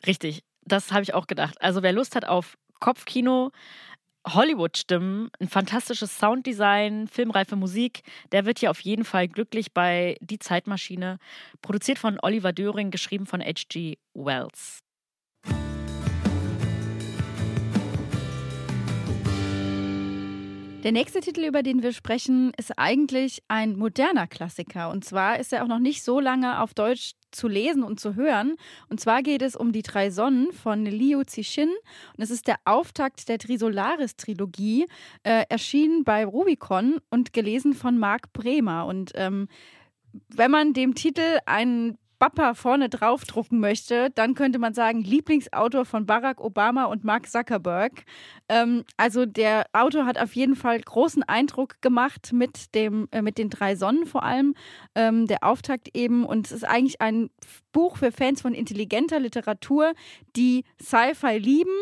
Richtig, 0.07 0.43
das 0.65 0.93
habe 0.93 1.03
ich 1.03 1.15
auch 1.15 1.27
gedacht. 1.27 1.61
Also 1.61 1.83
wer 1.83 1.93
Lust 1.93 2.17
hat 2.17 2.25
auf 2.25 2.57
Kopfkino, 2.81 3.51
Hollywood-Stimmen, 4.27 5.31
ein 5.41 5.49
fantastisches 5.49 6.19
Sounddesign, 6.19 7.09
filmreife 7.09 7.57
Musik. 7.57 8.03
Der 8.33 8.45
wird 8.45 8.59
hier 8.59 8.71
auf 8.71 8.81
jeden 8.81 9.05
Fall 9.05 9.29
glücklich 9.29 9.73
bei 9.73 10.17
Die 10.21 10.39
Zeitmaschine, 10.39 11.19
produziert 11.63 11.99
von 11.99 12.19
Oliver 12.23 12.53
Döring, 12.53 12.91
geschrieben 12.91 13.27
von 13.27 13.41
H.G. 13.41 13.97
Wells. 14.15 14.81
Der 20.83 20.93
nächste 20.93 21.21
Titel, 21.21 21.45
über 21.45 21.63
den 21.63 21.83
wir 21.83 21.93
sprechen, 21.93 22.53
ist 22.57 22.79
eigentlich 22.79 23.43
ein 23.49 23.77
moderner 23.77 24.27
Klassiker. 24.27 24.89
Und 24.89 25.05
zwar 25.05 25.39
ist 25.39 25.53
er 25.53 25.63
auch 25.63 25.69
noch 25.69 25.79
nicht 25.79 26.03
so 26.03 26.21
lange 26.21 26.63
auf 26.63 26.73
Deutsch 26.73 27.13
zu 27.33 27.49
lesen 27.49 27.83
und 27.83 28.01
zu 28.01 28.15
hören. 28.15 28.57
Und 28.89 29.01
zwar 29.01 29.23
geht 29.23 29.43
es 29.43 29.57
um 29.57 29.73
die 29.73 29.83
drei 29.83 30.11
Sonnen 30.11 30.53
von 30.53 30.85
Liu 30.87 31.23
Cixin. 31.27 31.69
Und 32.17 32.23
es 32.23 32.31
ist 32.31 32.47
der 32.47 32.57
Auftakt 32.65 33.29
der 33.29 33.39
Trisolaris-Trilogie, 33.39 34.87
äh, 35.23 35.45
erschienen 35.49 36.05
bei 36.05 36.25
Rubicon 36.25 36.99
und 37.11 37.33
gelesen 37.33 37.75
von 37.75 37.99
Marc 37.99 38.33
Bremer. 38.33 38.87
Und 38.87 39.13
ähm, 39.15 39.49
wenn 40.29 40.51
man 40.51 40.73
dem 40.73 40.95
Titel 40.95 41.39
einen 41.47 41.99
Bappa 42.21 42.53
vorne 42.53 42.91
draufdrucken 42.91 43.59
möchte, 43.59 44.11
dann 44.15 44.35
könnte 44.35 44.59
man 44.59 44.75
sagen, 44.75 45.01
Lieblingsautor 45.01 45.87
von 45.87 46.05
Barack 46.05 46.41
Obama 46.41 46.85
und 46.85 47.03
Mark 47.03 47.29
Zuckerberg. 47.29 48.05
Ähm, 48.49 48.85
also 48.99 49.25
der 49.25 49.65
Autor 49.73 50.05
hat 50.05 50.19
auf 50.19 50.37
jeden 50.37 50.55
Fall 50.55 50.79
großen 50.79 51.23
Eindruck 51.23 51.81
gemacht 51.81 52.33
mit, 52.33 52.75
dem, 52.75 53.09
äh, 53.11 53.23
mit 53.23 53.39
den 53.39 53.49
drei 53.49 53.75
Sonnen 53.75 54.05
vor 54.05 54.23
allem. 54.23 54.55
Ähm, 54.95 55.27
der 55.27 55.43
Auftakt 55.43 55.97
eben. 55.97 56.27
Und 56.27 56.47
es 56.47 56.53
ist 56.53 56.65
eigentlich 56.65 57.01
ein 57.01 57.31
Buch 57.73 57.97
für 57.97 58.13
Fans 58.13 58.43
von 58.43 58.53
intelligenter 58.53 59.19
Literatur, 59.19 59.95
die 60.37 60.65
Sci-Fi 60.79 61.39
lieben 61.39 61.73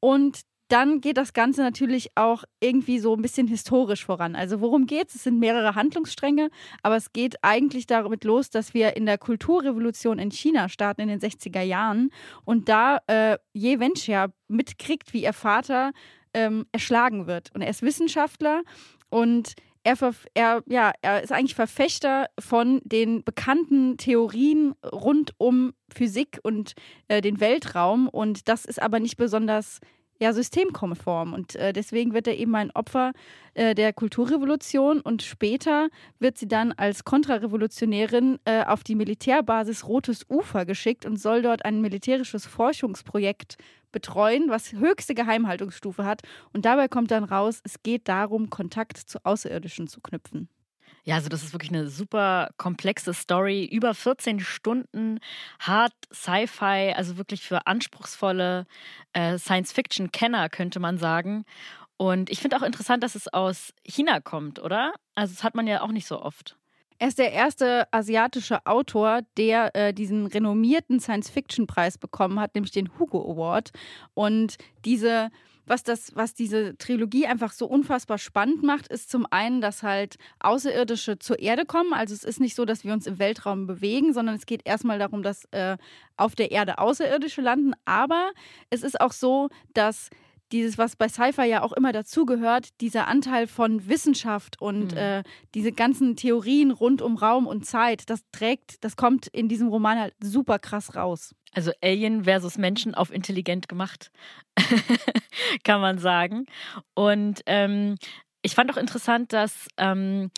und 0.00 0.42
dann 0.68 1.00
geht 1.00 1.16
das 1.16 1.32
Ganze 1.32 1.62
natürlich 1.62 2.10
auch 2.14 2.44
irgendwie 2.60 2.98
so 2.98 3.14
ein 3.14 3.22
bisschen 3.22 3.46
historisch 3.46 4.04
voran. 4.04 4.36
Also 4.36 4.60
worum 4.60 4.86
geht 4.86 5.08
es? 5.08 5.16
Es 5.16 5.24
sind 5.24 5.38
mehrere 5.38 5.74
Handlungsstränge, 5.74 6.50
aber 6.82 6.96
es 6.96 7.12
geht 7.12 7.36
eigentlich 7.42 7.86
damit 7.86 8.24
los, 8.24 8.50
dass 8.50 8.74
wir 8.74 8.96
in 8.96 9.06
der 9.06 9.18
Kulturrevolution 9.18 10.18
in 10.18 10.30
China 10.30 10.68
starten 10.68 11.02
in 11.02 11.08
den 11.08 11.20
60er 11.20 11.62
Jahren 11.62 12.10
und 12.44 12.68
da 12.68 12.98
äh, 13.06 13.38
Ye 13.52 13.80
Wenxia 13.80 14.28
mitkriegt, 14.48 15.12
wie 15.12 15.22
ihr 15.22 15.32
Vater 15.32 15.92
ähm, 16.34 16.66
erschlagen 16.72 17.26
wird. 17.26 17.50
Und 17.54 17.62
er 17.62 17.70
ist 17.70 17.82
Wissenschaftler 17.82 18.62
und 19.08 19.54
er, 19.84 19.96
er, 20.34 20.62
ja, 20.66 20.92
er 21.00 21.22
ist 21.22 21.32
eigentlich 21.32 21.54
Verfechter 21.54 22.26
von 22.38 22.80
den 22.84 23.24
bekannten 23.24 23.96
Theorien 23.96 24.74
rund 24.84 25.32
um 25.38 25.72
Physik 25.88 26.40
und 26.42 26.74
äh, 27.08 27.22
den 27.22 27.40
Weltraum. 27.40 28.08
Und 28.08 28.48
das 28.48 28.64
ist 28.66 28.82
aber 28.82 29.00
nicht 29.00 29.16
besonders 29.16 29.80
ja, 30.18 30.32
systemkonform. 30.32 31.32
Und 31.32 31.54
äh, 31.54 31.72
deswegen 31.72 32.12
wird 32.12 32.26
er 32.26 32.36
eben 32.36 32.54
ein 32.54 32.70
Opfer 32.72 33.12
äh, 33.54 33.74
der 33.74 33.92
Kulturrevolution 33.92 35.00
und 35.00 35.22
später 35.22 35.88
wird 36.18 36.38
sie 36.38 36.48
dann 36.48 36.72
als 36.72 37.04
Kontrarevolutionärin 37.04 38.38
äh, 38.44 38.64
auf 38.64 38.84
die 38.84 38.94
Militärbasis 38.94 39.86
Rotes 39.86 40.26
Ufer 40.28 40.66
geschickt 40.66 41.06
und 41.06 41.20
soll 41.20 41.42
dort 41.42 41.64
ein 41.64 41.80
militärisches 41.80 42.46
Forschungsprojekt 42.46 43.56
betreuen, 43.92 44.48
was 44.48 44.72
höchste 44.72 45.14
Geheimhaltungsstufe 45.14 46.04
hat. 46.04 46.22
Und 46.52 46.64
dabei 46.64 46.88
kommt 46.88 47.10
dann 47.10 47.24
raus, 47.24 47.60
es 47.64 47.82
geht 47.82 48.08
darum, 48.08 48.50
Kontakt 48.50 48.98
zu 48.98 49.24
Außerirdischen 49.24 49.88
zu 49.88 50.00
knüpfen. 50.00 50.48
Ja, 51.08 51.14
also 51.14 51.30
das 51.30 51.42
ist 51.42 51.54
wirklich 51.54 51.70
eine 51.70 51.88
super 51.88 52.50
komplexe 52.58 53.14
Story. 53.14 53.64
Über 53.64 53.94
14 53.94 54.40
Stunden 54.40 55.20
hart 55.58 55.94
Sci-Fi, 56.12 56.92
also 56.94 57.16
wirklich 57.16 57.40
für 57.40 57.66
anspruchsvolle 57.66 58.66
äh, 59.14 59.38
Science-Fiction-Kenner, 59.38 60.50
könnte 60.50 60.80
man 60.80 60.98
sagen. 60.98 61.46
Und 61.96 62.28
ich 62.28 62.40
finde 62.40 62.58
auch 62.58 62.62
interessant, 62.62 63.02
dass 63.02 63.14
es 63.14 63.26
aus 63.26 63.72
China 63.84 64.20
kommt, 64.20 64.58
oder? 64.58 64.92
Also 65.14 65.32
das 65.32 65.44
hat 65.44 65.54
man 65.54 65.66
ja 65.66 65.80
auch 65.80 65.92
nicht 65.92 66.06
so 66.06 66.20
oft. 66.20 66.58
Er 66.98 67.08
ist 67.08 67.18
der 67.18 67.32
erste 67.32 67.90
asiatische 67.90 68.66
Autor, 68.66 69.20
der 69.38 69.74
äh, 69.74 69.94
diesen 69.94 70.26
renommierten 70.26 71.00
Science-Fiction-Preis 71.00 71.96
bekommen 71.96 72.38
hat, 72.38 72.54
nämlich 72.54 72.72
den 72.72 72.90
Hugo 72.98 73.32
Award. 73.32 73.70
Und 74.12 74.58
diese 74.84 75.30
was 75.68 75.82
das, 75.82 76.14
was 76.14 76.34
diese 76.34 76.76
Trilogie 76.78 77.26
einfach 77.26 77.52
so 77.52 77.66
unfassbar 77.66 78.18
spannend 78.18 78.62
macht, 78.62 78.88
ist 78.88 79.10
zum 79.10 79.26
einen, 79.30 79.60
dass 79.60 79.82
halt 79.82 80.16
Außerirdische 80.40 81.18
zur 81.18 81.38
Erde 81.38 81.64
kommen. 81.64 81.92
Also 81.92 82.14
es 82.14 82.24
ist 82.24 82.40
nicht 82.40 82.54
so, 82.54 82.64
dass 82.64 82.84
wir 82.84 82.92
uns 82.92 83.06
im 83.06 83.18
Weltraum 83.18 83.66
bewegen, 83.66 84.12
sondern 84.12 84.36
es 84.36 84.46
geht 84.46 84.62
erstmal 84.64 84.98
darum, 84.98 85.22
dass 85.22 85.44
äh, 85.52 85.76
auf 86.16 86.34
der 86.34 86.50
Erde 86.50 86.78
Außerirdische 86.78 87.40
landen. 87.40 87.72
Aber 87.84 88.30
es 88.70 88.82
ist 88.82 89.00
auch 89.00 89.12
so, 89.12 89.48
dass 89.74 90.10
dieses, 90.52 90.78
was 90.78 90.96
bei 90.96 91.08
Sci-Fi 91.08 91.44
ja 91.44 91.62
auch 91.62 91.72
immer 91.72 91.92
dazugehört, 91.92 92.68
dieser 92.80 93.06
Anteil 93.06 93.46
von 93.46 93.88
Wissenschaft 93.88 94.60
und 94.60 94.92
mhm. 94.92 94.98
äh, 94.98 95.22
diese 95.54 95.72
ganzen 95.72 96.16
Theorien 96.16 96.70
rund 96.70 97.02
um 97.02 97.16
Raum 97.16 97.46
und 97.46 97.66
Zeit, 97.66 98.08
das 98.10 98.22
trägt, 98.32 98.82
das 98.84 98.96
kommt 98.96 99.26
in 99.28 99.48
diesem 99.48 99.68
Roman 99.68 99.98
halt 99.98 100.14
super 100.22 100.58
krass 100.58 100.96
raus. 100.96 101.34
Also 101.54 101.72
Alien 101.82 102.24
versus 102.24 102.58
Menschen 102.58 102.94
auf 102.94 103.12
intelligent 103.12 103.68
gemacht, 103.68 104.10
kann 105.64 105.80
man 105.80 105.98
sagen. 105.98 106.46
Und 106.94 107.42
ähm, 107.46 107.96
ich 108.42 108.54
fand 108.54 108.70
auch 108.70 108.76
interessant, 108.76 109.32
dass 109.32 109.68
ähm, 109.76 110.30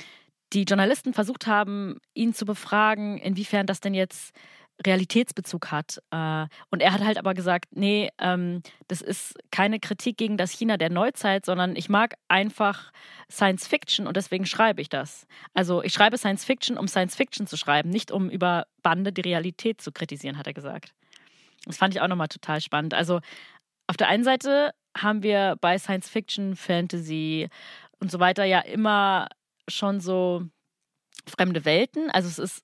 die 0.53 0.65
Journalisten 0.65 1.15
versucht 1.15 1.47
haben, 1.47 1.99
ihn 2.15 2.35
zu 2.35 2.45
befragen, 2.45 3.19
inwiefern 3.19 3.67
das 3.67 3.81
denn 3.81 3.95
jetzt 3.95 4.35
Realitätsbezug 4.87 5.71
hat. 5.71 6.03
Äh, 6.11 6.47
und 6.71 6.81
er 6.81 6.93
hat 6.93 7.05
halt 7.05 7.19
aber 7.19 7.35
gesagt, 7.35 7.69
nee, 7.73 8.11
ähm, 8.19 8.63
das 8.89 9.03
ist 9.03 9.35
keine 9.51 9.79
Kritik 9.79 10.17
gegen 10.17 10.37
das 10.37 10.51
China 10.51 10.77
der 10.77 10.91
Neuzeit, 10.91 11.45
sondern 11.45 11.77
ich 11.77 11.89
mag 11.89 12.15
einfach 12.29 12.91
Science 13.31 13.67
Fiction 13.67 14.07
und 14.07 14.17
deswegen 14.17 14.47
schreibe 14.47 14.81
ich 14.81 14.89
das. 14.89 15.27
Also 15.55 15.83
ich 15.83 15.93
schreibe 15.93 16.19
Science 16.19 16.45
Fiction, 16.45 16.79
um 16.79 16.89
Science 16.89 17.15
Fiction 17.15 17.47
zu 17.47 17.57
schreiben, 17.57 17.91
nicht 17.91 18.11
um 18.11 18.31
über 18.31 18.67
Bande 18.83 19.13
die 19.13 19.21
Realität 19.21 19.81
zu 19.81 19.93
kritisieren, 19.93 20.39
hat 20.39 20.47
er 20.47 20.55
gesagt. 20.55 20.95
Das 21.67 21.77
fand 21.77 21.95
ich 21.95 22.01
auch 22.01 22.09
nochmal 22.09 22.29
total 22.29 22.61
spannend. 22.61 22.95
Also 22.95 23.21
auf 23.87 23.97
der 23.97 24.09
einen 24.09 24.25
Seite 24.25 24.73
haben 24.97 25.23
wir 25.23 25.57
bei 25.61 25.79
Science 25.79 26.09
Fiction, 26.09 26.57
Fantasy 26.57 27.49
und 27.99 28.11
so 28.11 28.19
weiter 28.21 28.45
ja 28.45 28.61
immer 28.61 29.29
schon 29.69 30.01
so 30.01 30.45
fremde 31.27 31.65
Welten. 31.65 32.11
Also 32.11 32.29
es 32.29 32.39
ist 32.39 32.63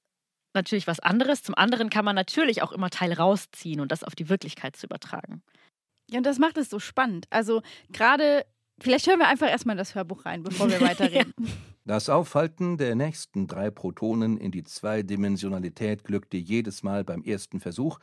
natürlich 0.54 0.86
was 0.86 1.00
anderes. 1.00 1.42
Zum 1.42 1.54
anderen 1.54 1.90
kann 1.90 2.04
man 2.04 2.16
natürlich 2.16 2.62
auch 2.62 2.72
immer 2.72 2.90
Teil 2.90 3.12
rausziehen 3.12 3.80
und 3.80 3.92
das 3.92 4.02
auf 4.02 4.14
die 4.14 4.28
Wirklichkeit 4.28 4.76
zu 4.76 4.86
übertragen. 4.86 5.42
Ja, 6.10 6.18
und 6.18 6.26
das 6.26 6.38
macht 6.38 6.56
es 6.56 6.70
so 6.70 6.78
spannend. 6.78 7.26
Also 7.30 7.62
gerade, 7.90 8.46
vielleicht 8.80 9.06
hören 9.06 9.18
wir 9.18 9.28
einfach 9.28 9.48
erstmal 9.48 9.76
das 9.76 9.94
Hörbuch 9.94 10.24
rein, 10.24 10.42
bevor 10.42 10.70
wir 10.70 10.80
weiterreden. 10.80 11.32
Das 11.84 12.08
Aufhalten 12.08 12.78
der 12.78 12.96
nächsten 12.96 13.46
drei 13.46 13.70
Protonen 13.70 14.38
in 14.38 14.50
die 14.50 14.64
Zweidimensionalität 14.64 16.02
glückte 16.02 16.36
jedes 16.36 16.82
Mal 16.82 17.04
beim 17.04 17.22
ersten 17.22 17.60
Versuch, 17.60 18.00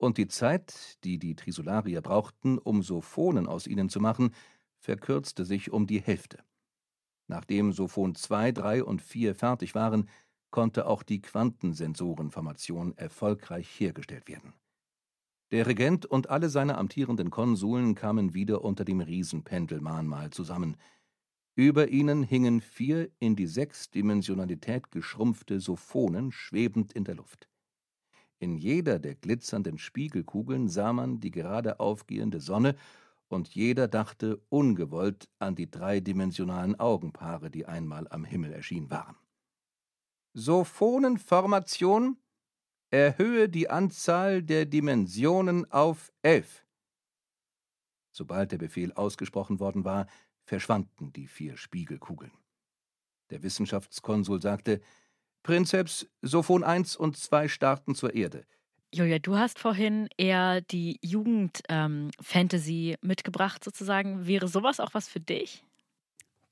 und 0.00 0.16
die 0.16 0.28
Zeit, 0.28 0.98
die 1.04 1.18
die 1.18 1.36
Trisolarier 1.36 2.00
brauchten, 2.00 2.56
um 2.58 2.82
Sophonen 2.82 3.46
aus 3.46 3.66
ihnen 3.66 3.90
zu 3.90 4.00
machen, 4.00 4.34
verkürzte 4.78 5.44
sich 5.44 5.70
um 5.70 5.86
die 5.86 6.00
Hälfte. 6.00 6.38
Nachdem 7.28 7.72
Sophon 7.72 8.14
2, 8.14 8.52
3 8.52 8.84
und 8.84 9.02
4 9.02 9.34
fertig 9.34 9.74
waren, 9.74 10.08
konnte 10.50 10.86
auch 10.86 11.02
die 11.02 11.20
Quantensensorenformation 11.20 12.96
erfolgreich 12.96 13.68
hergestellt 13.78 14.26
werden. 14.26 14.54
Der 15.52 15.66
Regent 15.66 16.06
und 16.06 16.30
alle 16.30 16.48
seine 16.48 16.78
amtierenden 16.78 17.30
Konsuln 17.30 17.94
kamen 17.94 18.32
wieder 18.32 18.64
unter 18.64 18.86
dem 18.86 19.00
Riesenpendelmahnmal 19.00 20.30
zusammen. 20.30 20.76
Über 21.56 21.88
ihnen 21.88 22.22
hingen 22.22 22.62
vier 22.62 23.10
in 23.18 23.36
die 23.36 23.46
Sechsdimensionalität 23.46 24.90
geschrumpfte 24.90 25.60
Sophonen 25.60 26.32
schwebend 26.32 26.94
in 26.94 27.04
der 27.04 27.16
Luft. 27.16 27.49
In 28.40 28.56
jeder 28.56 28.98
der 28.98 29.14
glitzernden 29.14 29.78
Spiegelkugeln 29.78 30.68
sah 30.68 30.94
man 30.94 31.20
die 31.20 31.30
gerade 31.30 31.78
aufgehende 31.78 32.40
Sonne, 32.40 32.74
und 33.28 33.54
jeder 33.54 33.86
dachte 33.86 34.42
ungewollt 34.48 35.28
an 35.38 35.54
die 35.54 35.70
dreidimensionalen 35.70 36.80
Augenpaare, 36.80 37.48
die 37.48 37.64
einmal 37.64 38.08
am 38.08 38.24
Himmel 38.24 38.52
erschienen 38.52 38.90
waren. 38.90 39.14
Sophonenformation 40.32 42.16
erhöhe 42.90 43.48
die 43.48 43.70
Anzahl 43.70 44.42
der 44.42 44.66
Dimensionen 44.66 45.70
auf 45.70 46.12
elf. 46.22 46.66
Sobald 48.10 48.50
der 48.50 48.58
Befehl 48.58 48.92
ausgesprochen 48.94 49.60
worden 49.60 49.84
war, 49.84 50.08
verschwanden 50.42 51.12
die 51.12 51.28
vier 51.28 51.56
Spiegelkugeln. 51.56 52.32
Der 53.30 53.44
Wissenschaftskonsul 53.44 54.42
sagte, 54.42 54.80
Prinzeps, 55.42 56.06
Sophon 56.22 56.64
1 56.64 56.96
und 56.96 57.16
2 57.16 57.48
starten 57.48 57.94
zur 57.94 58.14
Erde. 58.14 58.44
Julia, 58.92 59.20
du 59.20 59.36
hast 59.36 59.58
vorhin 59.58 60.08
eher 60.16 60.60
die 60.62 60.98
Jugend-Fantasy 61.02 62.90
ähm, 62.90 62.96
mitgebracht, 63.08 63.62
sozusagen. 63.62 64.26
Wäre 64.26 64.48
sowas 64.48 64.80
auch 64.80 64.94
was 64.94 65.08
für 65.08 65.20
dich? 65.20 65.64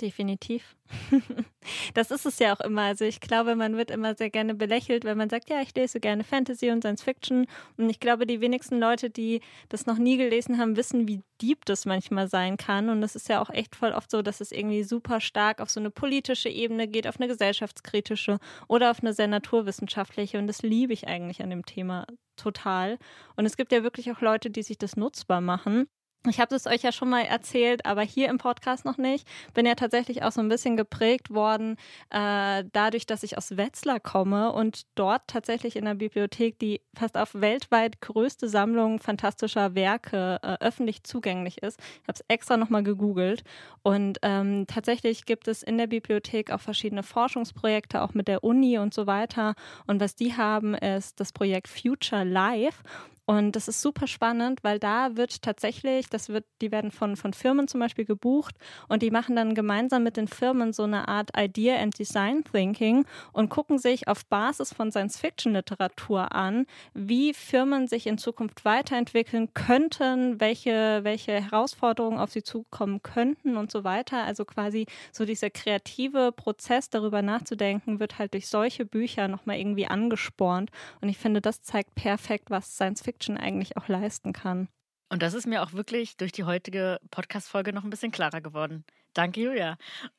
Definitiv. 0.01 0.77
das 1.95 2.13
ist 2.13 2.25
es 2.25 2.39
ja 2.39 2.55
auch 2.55 2.61
immer. 2.61 2.83
Also 2.83 3.05
ich 3.05 3.21
glaube, 3.21 3.57
man 3.57 3.77
wird 3.77 3.91
immer 3.91 4.15
sehr 4.15 4.31
gerne 4.31 4.55
belächelt, 4.55 5.05
wenn 5.05 5.19
man 5.19 5.29
sagt, 5.29 5.51
ja, 5.51 5.61
ich 5.61 5.75
lese 5.75 5.99
gerne 5.99 6.23
Fantasy 6.23 6.71
und 6.71 6.83
Science 6.83 7.03
Fiction. 7.03 7.47
Und 7.77 7.91
ich 7.91 7.99
glaube, 7.99 8.25
die 8.25 8.41
wenigsten 8.41 8.79
Leute, 8.79 9.11
die 9.11 9.41
das 9.69 9.87
noch 9.87 9.99
nie 9.99 10.17
gelesen 10.17 10.59
haben, 10.59 10.77
wissen, 10.77 11.09
wie 11.09 11.23
deep 11.43 11.65
das 11.65 11.85
manchmal 11.85 12.29
sein 12.29 12.57
kann. 12.57 12.91
Und 12.91 13.03
es 13.03 13.17
ist 13.17 13.29
ja 13.29 13.41
auch 13.41 13.51
echt 13.51 13.75
voll 13.75 13.91
oft 13.91 14.09
so, 14.09 14.23
dass 14.23 14.41
es 14.41 14.53
irgendwie 14.53 14.85
super 14.85 15.21
stark 15.21 15.61
auf 15.61 15.69
so 15.69 15.81
eine 15.81 15.91
politische 15.91 16.49
Ebene 16.49 16.87
geht, 16.87 17.09
auf 17.09 17.19
eine 17.19 17.27
gesellschaftskritische 17.27 18.39
oder 18.69 18.93
auf 18.93 19.01
eine 19.01 19.15
sehr 19.15 19.29
naturwissenschaftliche. 19.29 20.39
Und 20.39 20.47
das 20.47 20.63
liebe 20.63 20.93
ich 20.93 21.09
eigentlich 21.09 21.43
an 21.43 21.51
dem 21.51 21.67
Thema 21.67 22.07
total. 22.37 22.99
Und 23.35 23.47
es 23.47 23.57
gibt 23.57 23.73
ja 23.73 23.83
wirklich 23.83 24.13
auch 24.13 24.21
Leute, 24.21 24.49
die 24.49 24.63
sich 24.63 24.79
das 24.79 24.97
nutzbar 24.97 25.41
machen. 25.41 25.89
Ich 26.29 26.41
habe 26.41 26.55
es 26.55 26.67
euch 26.67 26.83
ja 26.83 26.93
schon 26.93 27.09
mal 27.09 27.23
erzählt, 27.23 27.87
aber 27.87 28.03
hier 28.03 28.29
im 28.29 28.39
Podcast 28.39 28.85
noch 28.85 28.99
nicht. 28.99 29.27
Bin 29.55 29.67
ja 29.67 29.75
tatsächlich 29.75 30.23
auch 30.23 30.33
so 30.33 30.41
ein 30.41 30.49
bisschen 30.49 30.77
geprägt 30.77 31.33
worden, 31.33 31.77
äh, 32.11 32.65
dadurch, 32.73 33.07
dass 33.07 33.23
ich 33.23 33.39
aus 33.39 33.57
Wetzlar 33.57 34.01
komme 34.01 34.53
und 34.53 34.83
dort 34.95 35.23
tatsächlich 35.27 35.77
in 35.77 35.85
der 35.85 35.95
Bibliothek 35.95 36.59
die 36.59 36.81
fast 36.95 37.17
auf 37.17 37.35
weltweit 37.35 38.01
größte 38.01 38.49
Sammlung 38.49 38.99
fantastischer 38.99 39.75
Werke 39.75 40.39
äh, 40.43 40.57
öffentlich 40.61 41.05
zugänglich 41.05 41.63
ist. 41.63 41.79
Ich 41.81 42.09
habe 42.09 42.15
es 42.15 42.25
extra 42.29 42.57
nochmal 42.57 42.83
gegoogelt. 42.83 43.43
Und 43.83 44.19
ähm, 44.23 44.67
tatsächlich 44.67 45.25
gibt 45.25 45.49
es 45.49 45.63
in 45.63 45.79
der 45.79 45.87
Bibliothek 45.87 46.51
auch 46.51 46.61
verschiedene 46.61 47.03
Forschungsprojekte, 47.03 48.03
auch 48.03 48.15
mit 48.15 48.29
der 48.29 48.45
Uni 48.45 48.79
und 48.79 48.93
so 48.93 49.07
weiter. 49.07 49.55
Und 49.87 50.01
was 50.01 50.15
die 50.15 50.37
haben, 50.37 50.75
ist 50.75 51.21
das 51.21 51.33
Projekt 51.33 51.69
Future 51.69 52.25
Life. 52.25 52.83
Und 53.29 53.57
das 53.57 53.69
ist 53.69 53.83
super 53.83 54.07
spannend, 54.07 54.61
weil 54.65 54.79
da 54.79 55.19
wird 55.19 55.43
tatsächlich, 55.43 56.09
das 56.09 56.31
wird, 56.31 56.47
die 56.63 56.73
werden 56.73 56.91
von, 56.91 57.15
von 57.15 57.35
Firmen 57.35 57.69
zum 57.69 57.79
Beispiel 57.79 58.07
gebucht 58.07 58.55
und 58.89 59.03
die 59.03 59.11
machen 59.11 59.37
dann 59.37 59.55
gemeinsam 59.55 60.03
mit 60.03 60.17
den 60.17 60.29
Firmen 60.29 60.73
so 60.73 60.85
eine 60.85 61.09
Art 61.09 61.29
Idea 61.37 61.77
and 61.77 61.99
Design 61.99 62.43
Thinking 62.43 63.05
und 63.35 63.51
gucken 63.51 63.77
sich 63.77 64.09
auf 64.09 64.25
Basis 64.25 64.73
von 64.73 64.91
Science-Fiction-Literatur 64.91 66.33
an, 66.35 66.65
wie 66.95 67.35
Firmen 67.35 67.87
sich 67.87 68.07
in 68.07 68.17
Zukunft 68.17 68.65
weiterentwickeln 68.65 69.53
könnten, 69.53 70.41
welche, 70.41 71.01
welche 71.03 71.33
Herausforderungen 71.33 72.17
auf 72.17 72.31
sie 72.31 72.43
zukommen 72.43 73.03
könnten 73.03 73.59
und 73.59 73.71
so 73.71 73.85
weiter. 73.85 74.25
Also 74.25 74.47
quasi 74.47 74.87
so 75.13 75.27
dieser 75.27 75.51
kreative 75.51 76.33
Prozess 76.33 76.89
darüber 76.89 77.21
nachzudenken, 77.21 78.01
wird 78.01 78.19
halt 78.19 78.33
durch 78.33 78.49
solche 78.49 78.87
Bücher 78.87 79.29
nochmal 79.29 79.59
irgendwie 79.59 79.87
angespornt. 79.87 80.71
Und 81.03 81.11
ich 81.11 81.19
finde, 81.19 81.43
das 81.43 81.61
zeigt 81.61 81.95
perfekt, 81.95 82.49
was 82.49 82.75
Science-Fiction 82.75 83.18
Fiction 83.19 83.37
eigentlich 83.37 83.77
auch 83.77 83.89
leisten 83.89 84.33
kann. 84.33 84.69
Und 85.11 85.23
das 85.23 85.35
ist 85.35 85.47
mir 85.47 85.63
auch 85.63 85.73
wirklich 85.73 86.17
durch 86.17 86.33
die 86.33 86.45
heutige 86.45 87.01
Podcast-Folge 87.11 87.73
noch 87.73 87.83
ein 87.83 87.91
bisschen 87.91 88.13
klarer 88.13 88.41
geworden. 88.41 88.85
Danke, 89.13 89.41
Julia. 89.41 89.77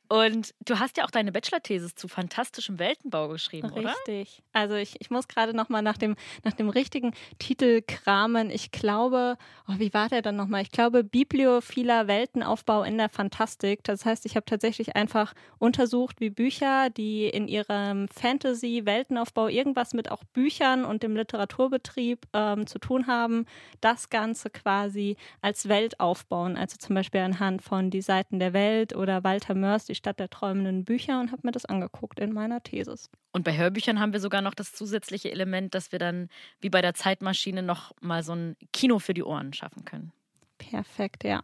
Und 0.10 0.56
du 0.66 0.80
hast 0.80 0.98
ja 0.98 1.06
auch 1.06 1.12
deine 1.12 1.32
Bachelor-Thesis 1.32 1.94
zu 1.94 2.08
fantastischem 2.08 2.80
Weltenbau 2.80 3.28
geschrieben, 3.28 3.68
Richtig. 3.68 3.84
oder? 3.84 3.94
Richtig. 3.94 4.42
Also 4.54 4.74
ich, 4.74 5.00
ich 5.00 5.12
muss 5.12 5.28
gerade 5.28 5.56
noch 5.56 5.70
mal 5.70 5.84
nach 5.84 5.98
dem, 5.98 6.16
nach 6.44 6.54
dem 6.54 6.70
richtigen 6.70 7.14
Titel 7.38 7.84
kramen. 7.86 8.50
Ich 8.50 8.72
glaube, 8.72 9.38
oh, 9.68 9.74
wie 9.78 9.94
war 9.94 10.10
der 10.10 10.24
dann 10.24 10.36
nochmal? 10.36 10.64
Ich 10.64 10.72
glaube, 10.72 11.04
bibliophiler 11.04 12.08
Weltenaufbau 12.08 12.82
in 12.82 12.98
der 12.98 13.10
Fantastik. 13.10 13.84
Das 13.84 14.04
heißt, 14.04 14.26
ich 14.26 14.36
habe 14.36 14.48
tatsächlich 14.48 14.96
einfach 14.96 15.34
untersucht, 15.60 16.20
wie 16.20 16.32
Bücher, 16.32 16.90
die 16.90 17.28
in 17.28 17.48
ihrem 17.48 18.08
Fantasy-Weltenaufbau 18.08 19.48
irgendwas 19.48 19.94
mit 19.94 20.10
auch 20.10 20.24
Büchern 20.34 20.86
und 20.86 21.04
dem 21.04 21.16
Literaturbetrieb 21.16 22.26
ähm, 22.34 22.66
zu 22.66 22.80
tun 22.80 23.06
haben, 23.06 23.46
das 23.80 24.10
Ganze 24.10 24.50
quasi 24.50 25.18
als 25.42 25.70
Welt 25.70 26.00
aufbauen. 26.00 26.58
Also 26.58 26.78
zum 26.78 26.96
Beispiel 26.96 27.22
anhand 27.22 27.62
von 27.62 27.92
Die 27.92 28.02
Seiten 28.02 28.40
der 28.40 28.54
Welt 28.54 28.96
oder 28.96 29.24
Walter 29.24 29.54
Mörs, 29.54 29.86
Die 29.86 29.99
Stadt 30.00 30.20
der 30.20 30.30
träumenden 30.30 30.86
Bücher 30.86 31.20
und 31.20 31.32
habe 31.32 31.42
mir 31.44 31.52
das 31.52 31.66
angeguckt 31.66 32.20
in 32.20 32.34
meiner 32.34 32.64
Thesis. 32.64 33.10
Und 33.32 33.44
bei 33.44 33.56
Hörbüchern 33.56 34.00
haben 34.00 34.14
wir 34.14 34.20
sogar 34.20 34.42
noch 34.42 34.56
das 34.56 34.74
zusätzliche 34.74 35.32
Element, 35.32 35.76
dass 35.76 35.92
wir 35.92 36.00
dann 36.00 36.30
wie 36.60 36.70
bei 36.70 36.82
der 36.82 36.96
Zeitmaschine 36.96 37.62
noch 37.62 37.92
mal 38.02 38.24
so 38.24 38.34
ein 38.34 38.56
Kino 38.74 38.98
für 39.00 39.14
die 39.14 39.24
Ohren 39.24 39.54
schaffen 39.54 39.86
können. 39.86 40.12
Perfekt, 40.58 41.24
ja. 41.24 41.44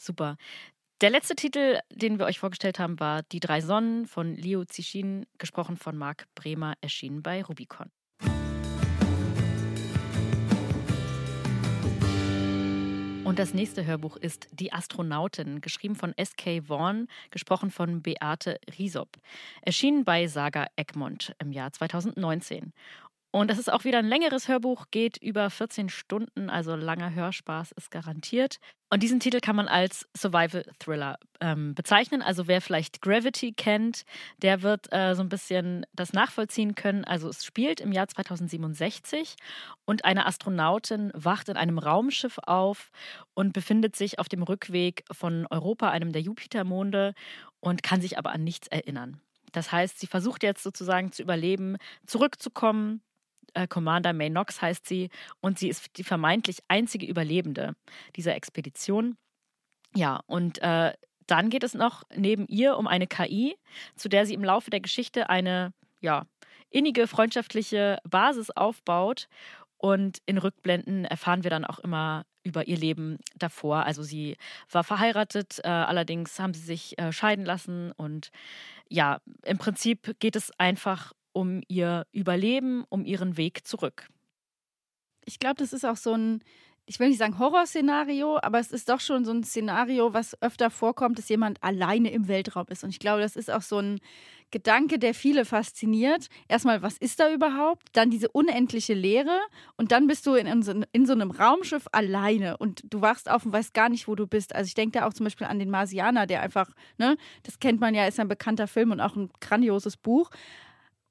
Super. 0.00 0.36
Der 1.00 1.10
letzte 1.10 1.34
Titel, 1.34 1.80
den 1.90 2.18
wir 2.18 2.26
euch 2.26 2.38
vorgestellt 2.38 2.78
haben, 2.78 2.98
war 3.00 3.22
Die 3.24 3.40
drei 3.40 3.60
Sonnen 3.60 4.06
von 4.06 4.34
Liu 4.36 4.64
Zixin, 4.64 5.26
gesprochen 5.36 5.76
von 5.76 5.96
Marc 5.96 6.26
Bremer, 6.34 6.74
erschienen 6.80 7.22
bei 7.22 7.42
Rubicon. 7.42 7.90
Und 13.24 13.38
das 13.38 13.54
nächste 13.54 13.86
Hörbuch 13.86 14.16
ist 14.16 14.48
Die 14.52 14.72
Astronautin, 14.72 15.60
geschrieben 15.60 15.94
von 15.94 16.12
S.K. 16.16 16.68
Vaughan, 16.68 17.06
gesprochen 17.30 17.70
von 17.70 18.02
Beate 18.02 18.58
Riesop. 18.78 19.16
Erschienen 19.62 20.04
bei 20.04 20.26
Saga 20.26 20.66
Egmont 20.74 21.34
im 21.38 21.52
Jahr 21.52 21.72
2019. 21.72 22.72
Und 23.34 23.50
das 23.50 23.58
ist 23.58 23.72
auch 23.72 23.84
wieder 23.84 23.98
ein 23.98 24.08
längeres 24.08 24.46
Hörbuch, 24.46 24.88
geht 24.90 25.16
über 25.16 25.48
14 25.48 25.88
Stunden, 25.88 26.50
also 26.50 26.76
langer 26.76 27.14
Hörspaß 27.14 27.72
ist 27.72 27.90
garantiert. 27.90 28.58
Und 28.90 29.02
diesen 29.02 29.20
Titel 29.20 29.40
kann 29.40 29.56
man 29.56 29.68
als 29.68 30.06
Survival 30.14 30.66
Thriller 30.78 31.18
ähm, 31.40 31.74
bezeichnen. 31.74 32.20
Also 32.20 32.46
wer 32.46 32.60
vielleicht 32.60 33.00
Gravity 33.00 33.54
kennt, 33.54 34.02
der 34.42 34.60
wird 34.60 34.92
äh, 34.92 35.14
so 35.14 35.22
ein 35.22 35.30
bisschen 35.30 35.86
das 35.94 36.12
nachvollziehen 36.12 36.74
können. 36.74 37.06
Also 37.06 37.30
es 37.30 37.42
spielt 37.42 37.80
im 37.80 37.90
Jahr 37.90 38.06
2067 38.06 39.36
und 39.86 40.04
eine 40.04 40.26
Astronautin 40.26 41.10
wacht 41.14 41.48
in 41.48 41.56
einem 41.56 41.78
Raumschiff 41.78 42.38
auf 42.44 42.90
und 43.32 43.54
befindet 43.54 43.96
sich 43.96 44.18
auf 44.18 44.28
dem 44.28 44.42
Rückweg 44.42 45.04
von 45.10 45.46
Europa, 45.48 45.88
einem 45.88 46.12
der 46.12 46.20
Jupitermonde, 46.20 47.14
und 47.60 47.82
kann 47.82 48.02
sich 48.02 48.18
aber 48.18 48.32
an 48.32 48.44
nichts 48.44 48.68
erinnern. 48.68 49.22
Das 49.52 49.72
heißt, 49.72 50.00
sie 50.00 50.06
versucht 50.06 50.42
jetzt 50.42 50.62
sozusagen 50.62 51.12
zu 51.12 51.22
überleben, 51.22 51.78
zurückzukommen 52.06 53.00
äh, 53.54 53.66
Commander 53.66 54.12
May 54.12 54.30
Knox 54.30 54.62
heißt 54.62 54.86
sie 54.86 55.10
und 55.40 55.58
sie 55.58 55.68
ist 55.68 55.96
die 55.98 56.04
vermeintlich 56.04 56.58
einzige 56.68 57.06
Überlebende 57.06 57.74
dieser 58.16 58.34
Expedition. 58.34 59.16
Ja, 59.94 60.20
und 60.26 60.58
äh, 60.62 60.92
dann 61.26 61.50
geht 61.50 61.64
es 61.64 61.74
noch 61.74 62.02
neben 62.14 62.46
ihr 62.48 62.76
um 62.76 62.86
eine 62.86 63.06
KI, 63.06 63.56
zu 63.96 64.08
der 64.08 64.26
sie 64.26 64.34
im 64.34 64.44
Laufe 64.44 64.70
der 64.70 64.80
Geschichte 64.80 65.30
eine 65.30 65.72
ja, 66.00 66.26
innige 66.70 67.06
freundschaftliche 67.06 67.98
Basis 68.04 68.50
aufbaut. 68.50 69.28
Und 69.76 70.18
in 70.26 70.38
Rückblenden 70.38 71.04
erfahren 71.04 71.42
wir 71.42 71.50
dann 71.50 71.64
auch 71.64 71.80
immer 71.80 72.24
über 72.44 72.68
ihr 72.68 72.76
Leben 72.76 73.18
davor. 73.36 73.84
Also 73.84 74.02
sie 74.02 74.36
war 74.70 74.84
verheiratet, 74.84 75.60
äh, 75.64 75.68
allerdings 75.68 76.38
haben 76.38 76.54
sie 76.54 76.62
sich 76.62 76.98
äh, 76.98 77.12
scheiden 77.12 77.44
lassen. 77.44 77.92
Und 77.92 78.30
ja, 78.88 79.20
im 79.44 79.58
Prinzip 79.58 80.16
geht 80.20 80.36
es 80.36 80.52
einfach 80.58 81.12
um 81.32 81.62
ihr 81.68 82.06
Überleben, 82.12 82.84
um 82.88 83.04
ihren 83.04 83.36
Weg 83.36 83.66
zurück. 83.66 84.08
Ich 85.24 85.38
glaube, 85.38 85.56
das 85.56 85.72
ist 85.72 85.84
auch 85.84 85.96
so 85.96 86.14
ein, 86.14 86.42
ich 86.86 86.98
will 86.98 87.08
nicht 87.08 87.18
sagen 87.18 87.38
Horrorszenario, 87.38 88.38
aber 88.42 88.58
es 88.58 88.72
ist 88.72 88.88
doch 88.88 89.00
schon 89.00 89.24
so 89.24 89.32
ein 89.32 89.44
Szenario, 89.44 90.12
was 90.12 90.40
öfter 90.42 90.68
vorkommt, 90.70 91.18
dass 91.18 91.28
jemand 91.28 91.62
alleine 91.62 92.10
im 92.10 92.28
Weltraum 92.28 92.66
ist. 92.68 92.82
Und 92.82 92.90
ich 92.90 92.98
glaube, 92.98 93.20
das 93.20 93.36
ist 93.36 93.50
auch 93.50 93.62
so 93.62 93.78
ein 93.78 94.00
Gedanke, 94.50 94.98
der 94.98 95.14
viele 95.14 95.44
fasziniert. 95.44 96.28
Erstmal, 96.48 96.82
was 96.82 96.98
ist 96.98 97.20
da 97.20 97.32
überhaupt? 97.32 97.88
Dann 97.92 98.10
diese 98.10 98.28
unendliche 98.28 98.94
Leere 98.94 99.40
und 99.76 99.92
dann 99.92 100.06
bist 100.06 100.26
du 100.26 100.34
in, 100.34 100.46
in, 100.46 100.62
so, 100.62 100.74
in 100.92 101.06
so 101.06 101.12
einem 101.12 101.30
Raumschiff 101.30 101.86
alleine 101.92 102.58
und 102.58 102.82
du 102.84 103.00
wachst 103.00 103.30
auf 103.30 103.46
und 103.46 103.52
weißt 103.52 103.74
gar 103.74 103.88
nicht, 103.88 104.08
wo 104.08 104.14
du 104.14 104.26
bist. 104.26 104.54
Also 104.54 104.66
ich 104.66 104.74
denke 104.74 104.98
da 104.98 105.06
auch 105.06 105.14
zum 105.14 105.24
Beispiel 105.24 105.46
an 105.46 105.58
den 105.58 105.70
Marsianer, 105.70 106.26
der 106.26 106.42
einfach, 106.42 106.68
ne, 106.98 107.16
das 107.44 107.60
kennt 107.60 107.80
man 107.80 107.94
ja, 107.94 108.06
ist 108.06 108.20
ein 108.20 108.28
bekannter 108.28 108.68
Film 108.68 108.90
und 108.90 109.00
auch 109.00 109.16
ein 109.16 109.30
grandioses 109.40 109.96
Buch. 109.96 110.30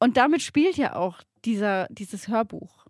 Und 0.02 0.18
damit 0.18 0.42
spielt 0.42 0.78
ja 0.78 0.96
auch 0.96 1.22
dieser, 1.46 1.86
dieses 1.92 2.28
Hörbuch. 2.28 2.88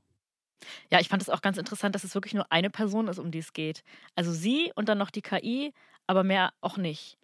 Ja, 0.89 1.01
ich 1.01 1.09
fand 1.09 1.21
es 1.21 1.29
auch 1.29 1.41
ganz 1.41 1.57
interessant, 1.57 1.93
dass 1.93 2.05
es 2.05 2.15
wirklich 2.15 2.33
nur 2.33 2.49
eine 2.53 2.69
Person 2.69 3.09
ist, 3.09 3.19
um 3.19 3.31
die 3.31 3.39
es 3.39 3.51
geht. 3.51 3.83
Also 4.15 4.31
sie 4.31 4.71
und 4.75 4.87
dann 4.87 4.97
noch 4.97 5.09
die 5.09 5.21
KI, 5.21 5.73
aber 6.07 6.23
mehr 6.23 6.53
auch 6.61 6.77
nicht. 6.77 7.17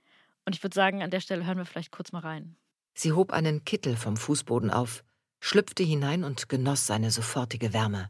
Und 0.45 0.55
ich 0.55 0.61
würde 0.61 0.75
sagen, 0.75 1.03
an 1.03 1.09
der 1.09 1.21
Stelle 1.21 1.45
hören 1.45 1.57
wir 1.57 1.65
vielleicht 1.65 1.91
kurz 1.91 2.11
mal 2.11 2.19
rein. 2.19 2.57
Sie 2.95 3.13
hob 3.13 3.31
einen 3.31 3.63
Kittel 3.63 3.95
vom 3.95 4.17
Fußboden 4.17 4.71
auf, 4.71 5.05
schlüpfte 5.39 5.83
hinein 5.83 6.25
und 6.25 6.49
genoss 6.49 6.85
seine 6.85 7.09
sofortige 7.09 7.71
Wärme. 7.71 8.09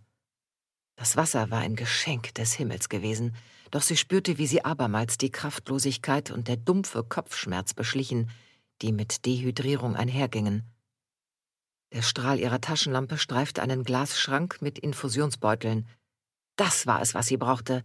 Das 0.96 1.16
Wasser 1.16 1.52
war 1.52 1.60
ein 1.60 1.76
Geschenk 1.76 2.34
des 2.34 2.54
Himmels 2.54 2.90
gewesen, 2.90 3.36
doch 3.70 3.84
sie 3.84 3.98
spürte, 3.98 4.40
wie 4.40 4.48
sie 4.48 4.66
abermals 4.66 5.20
die 5.20 5.30
Kraftlosigkeit 5.30 6.32
und 6.32 6.48
der 6.48 6.58
dumpfe 6.58 7.04
Kopfschmerz 7.04 7.76
beschlichen, 7.76 8.32
die 8.82 8.92
mit 8.92 9.28
Dehydrierung 9.28 9.96
einhergingen. 9.96 10.64
Der 11.94 12.02
Strahl 12.02 12.40
ihrer 12.40 12.60
Taschenlampe 12.60 13.18
streifte 13.18 13.62
einen 13.62 13.84
Glasschrank 13.84 14.62
mit 14.62 14.78
Infusionsbeuteln. 14.78 15.88
Das 16.58 16.86
war 16.86 17.02
es, 17.02 17.14
was 17.14 17.28
sie 17.28 17.38
brauchte. 17.38 17.84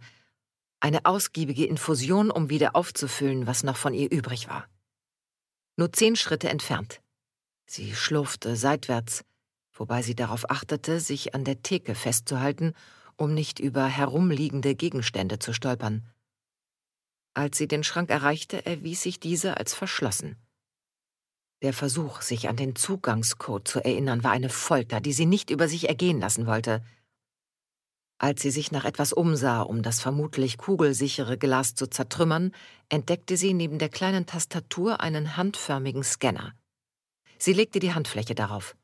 Eine 0.79 1.05
ausgiebige 1.05 1.65
Infusion, 1.65 2.29
um 2.29 2.49
wieder 2.49 2.75
aufzufüllen, 2.75 3.47
was 3.47 3.63
noch 3.63 3.77
von 3.77 3.93
ihr 3.93 4.11
übrig 4.11 4.49
war. 4.49 4.67
Nur 5.77 5.93
zehn 5.93 6.15
Schritte 6.15 6.49
entfernt. 6.49 7.01
Sie 7.65 7.95
schlurfte 7.95 8.55
seitwärts, 8.55 9.23
wobei 9.71 10.01
sie 10.01 10.15
darauf 10.15 10.49
achtete, 10.49 10.99
sich 10.99 11.33
an 11.33 11.45
der 11.45 11.63
Theke 11.63 11.95
festzuhalten, 11.95 12.73
um 13.15 13.33
nicht 13.33 13.59
über 13.59 13.85
herumliegende 13.85 14.75
Gegenstände 14.75 15.39
zu 15.39 15.53
stolpern. 15.53 16.05
Als 17.33 17.57
sie 17.57 17.67
den 17.67 17.83
Schrank 17.83 18.09
erreichte, 18.09 18.65
erwies 18.65 19.01
sich 19.01 19.19
dieser 19.19 19.57
als 19.57 19.73
verschlossen. 19.73 20.37
Der 21.63 21.71
Versuch, 21.71 22.21
sich 22.21 22.49
an 22.49 22.57
den 22.57 22.75
Zugangscode 22.75 23.65
zu 23.65 23.79
erinnern, 23.79 24.21
war 24.21 24.31
eine 24.31 24.49
Folter, 24.49 24.99
die 24.99 25.13
sie 25.13 25.25
nicht 25.25 25.49
über 25.49 25.69
sich 25.69 25.87
ergehen 25.87 26.19
lassen 26.19 26.45
wollte. 26.45 26.83
Als 28.17 28.41
sie 28.41 28.51
sich 28.51 28.73
nach 28.73 28.83
etwas 28.83 29.13
umsah, 29.13 29.61
um 29.61 29.81
das 29.81 30.01
vermutlich 30.01 30.57
kugelsichere 30.57 31.37
Glas 31.37 31.73
zu 31.73 31.87
zertrümmern, 31.87 32.51
entdeckte 32.89 33.37
sie 33.37 33.53
neben 33.53 33.79
der 33.79 33.87
kleinen 33.87 34.25
Tastatur 34.25 34.99
einen 34.99 35.37
handförmigen 35.37 36.03
Scanner. 36.03 36.53
Sie 37.37 37.53
legte 37.53 37.79
die 37.79 37.93
Handfläche 37.93 38.35
darauf. 38.35 38.75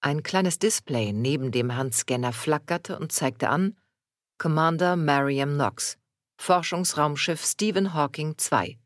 Ein 0.00 0.22
kleines 0.22 0.60
Display 0.60 1.12
neben 1.12 1.50
dem 1.50 1.74
Handscanner 1.74 2.32
flackerte 2.32 3.00
und 3.00 3.10
zeigte 3.10 3.48
an 3.48 3.76
Commander 4.38 4.94
Mariam 4.94 5.54
Knox, 5.54 5.98
Forschungsraumschiff 6.40 7.44
Stephen 7.44 7.94
Hawking 7.94 8.36
II 8.50 8.78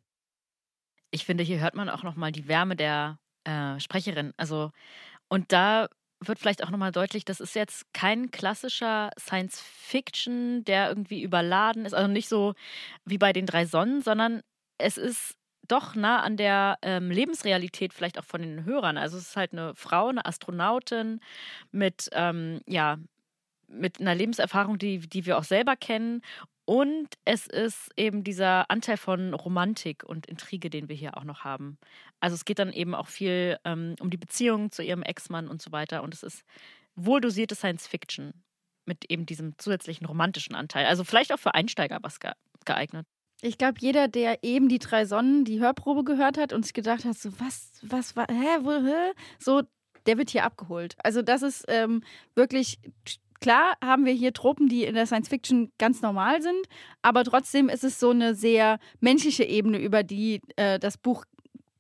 ich 1.15 1.25
finde, 1.25 1.45
hier 1.45 1.61
hört 1.61 1.77
man 1.77 1.89
auch 1.89 2.03
nochmal 2.03 2.33
die 2.33 2.49
Wärme 2.49 2.75
der 2.75 3.19
äh, 3.45 3.79
Sprecherin. 3.79 4.35
Also, 4.37 4.73
und 5.29 5.53
da 5.53 5.89
wird 6.21 6.41
vielleicht 6.41 6.65
auch 6.65 6.71
nochmal 6.71 6.91
deutlich, 6.91 7.25
das 7.25 7.41
ist 7.41 7.55
jetzt 7.55 7.93
kein 7.93 8.31
klassischer 8.33 9.11
Science 9.19 9.61
Fiction, 9.61 10.65
der 10.65 10.89
irgendwie 10.89 11.23
überladen 11.23 11.87
ist, 11.87 11.95
also 11.95 12.09
nicht 12.09 12.29
so 12.29 12.55
wie 13.05 13.19
bei 13.19 13.33
den 13.33 13.47
drei 13.47 13.65
Sonnen, 13.65 14.03
sondern 14.03 14.43
es 14.79 14.97
ist 14.97 15.37
doch 15.69 15.95
nah 15.95 16.21
an 16.23 16.37
der 16.37 16.79
ähm, 16.83 17.11
Lebensrealität 17.11 17.95
vielleicht 17.95 18.19
auch 18.19 18.25
von 18.25 18.43
den 18.43 18.65
Hörern. 18.65 18.99
Also 18.99 19.17
es 19.17 19.29
ist 19.29 19.37
halt 19.37 19.53
eine 19.53 19.75
Frau, 19.77 20.09
eine 20.09 20.27
Astronautin 20.27 21.21
mit 21.71 22.11
ähm, 22.13 22.61
ja 22.67 22.99
mit 23.69 24.01
einer 24.01 24.15
Lebenserfahrung, 24.15 24.79
die, 24.79 24.99
die 24.99 25.27
wir 25.27 25.39
auch 25.39 25.45
selber 25.45 25.75
kennen 25.77 26.23
und 26.67 27.09
es 27.25 27.47
ist 27.47 27.91
eben 27.97 28.25
dieser 28.25 28.71
Anteil 28.71 28.97
von 28.97 29.35
Romantik 29.35 30.03
und 30.05 30.27
Intrige, 30.27 30.71
den 30.71 30.89
wir 30.89 30.97
hier 30.97 31.17
auch 31.17 31.25
noch 31.25 31.45
haben. 31.45 31.79
Also 32.21 32.35
es 32.35 32.45
geht 32.45 32.59
dann 32.59 32.73
eben 32.73 32.95
auch 32.95 33.09
viel 33.09 33.59
ähm, 33.65 33.97
um 34.01 34.09
die 34.09 34.17
Beziehung 34.17 34.71
zu 34.71 34.83
ihrem 34.83 35.03
Ex-Mann 35.03 35.49
und 35.49 35.61
so 35.61 35.73
weiter. 35.73 36.03
Und 36.03 36.15
es 36.15 36.23
ist 36.23 36.45
wohl 36.95 37.21
dosierte 37.21 37.55
Science 37.55 37.87
Fiction 37.87 38.33
mit 38.87 39.11
eben 39.11 39.27
diesem 39.27 39.59
zusätzlichen 39.59 40.07
romantischen 40.07 40.55
Anteil. 40.55 40.87
Also 40.87 41.05
vielleicht 41.05 41.33
auch 41.33 41.39
für 41.39 41.55
Einsteiger 41.55 41.99
was 42.03 42.19
geeignet. 42.65 43.07
Ich 43.43 43.59
glaube, 43.59 43.79
jeder, 43.81 44.09
der 44.09 44.43
eben 44.43 44.69
die 44.69 44.79
drei 44.79 45.05
Sonnen, 45.05 45.45
die 45.45 45.61
Hörprobe 45.61 46.03
gehört 46.05 46.39
hat 46.39 46.55
und 46.55 46.65
sich 46.65 46.73
gedacht 46.73 47.05
hat, 47.05 47.19
so 47.19 47.31
was, 47.41 47.73
was, 47.83 48.17
was 48.17 48.27
hä, 48.29 48.59
wo, 48.63 48.71
hä? 48.71 49.13
so, 49.39 49.63
der 50.07 50.17
wird 50.17 50.31
hier 50.31 50.45
abgeholt. 50.45 50.97
Also 51.03 51.21
das 51.21 51.43
ist 51.43 51.65
ähm, 51.69 52.03
wirklich 52.35 52.79
Klar 53.45 53.77
haben 53.85 54.07
wir 54.07 54.15
hier 54.15 54.33
Tropen, 54.33 54.71
die 54.71 54.85
in 54.85 54.95
der 54.95 55.05
Science 55.05 55.29
Fiction 55.29 55.71
ganz 55.77 56.01
normal 56.01 56.41
sind, 56.41 56.67
aber 57.03 57.25
trotzdem 57.25 57.69
ist 57.69 57.85
es 57.85 58.01
so 58.01 58.09
eine 58.09 58.35
sehr 58.35 58.79
menschliche 59.01 59.45
Ebene, 59.45 59.77
über 59.77 60.03
die 60.03 60.41
äh, 60.57 60.79
das 60.79 60.97
Buch 60.97 61.27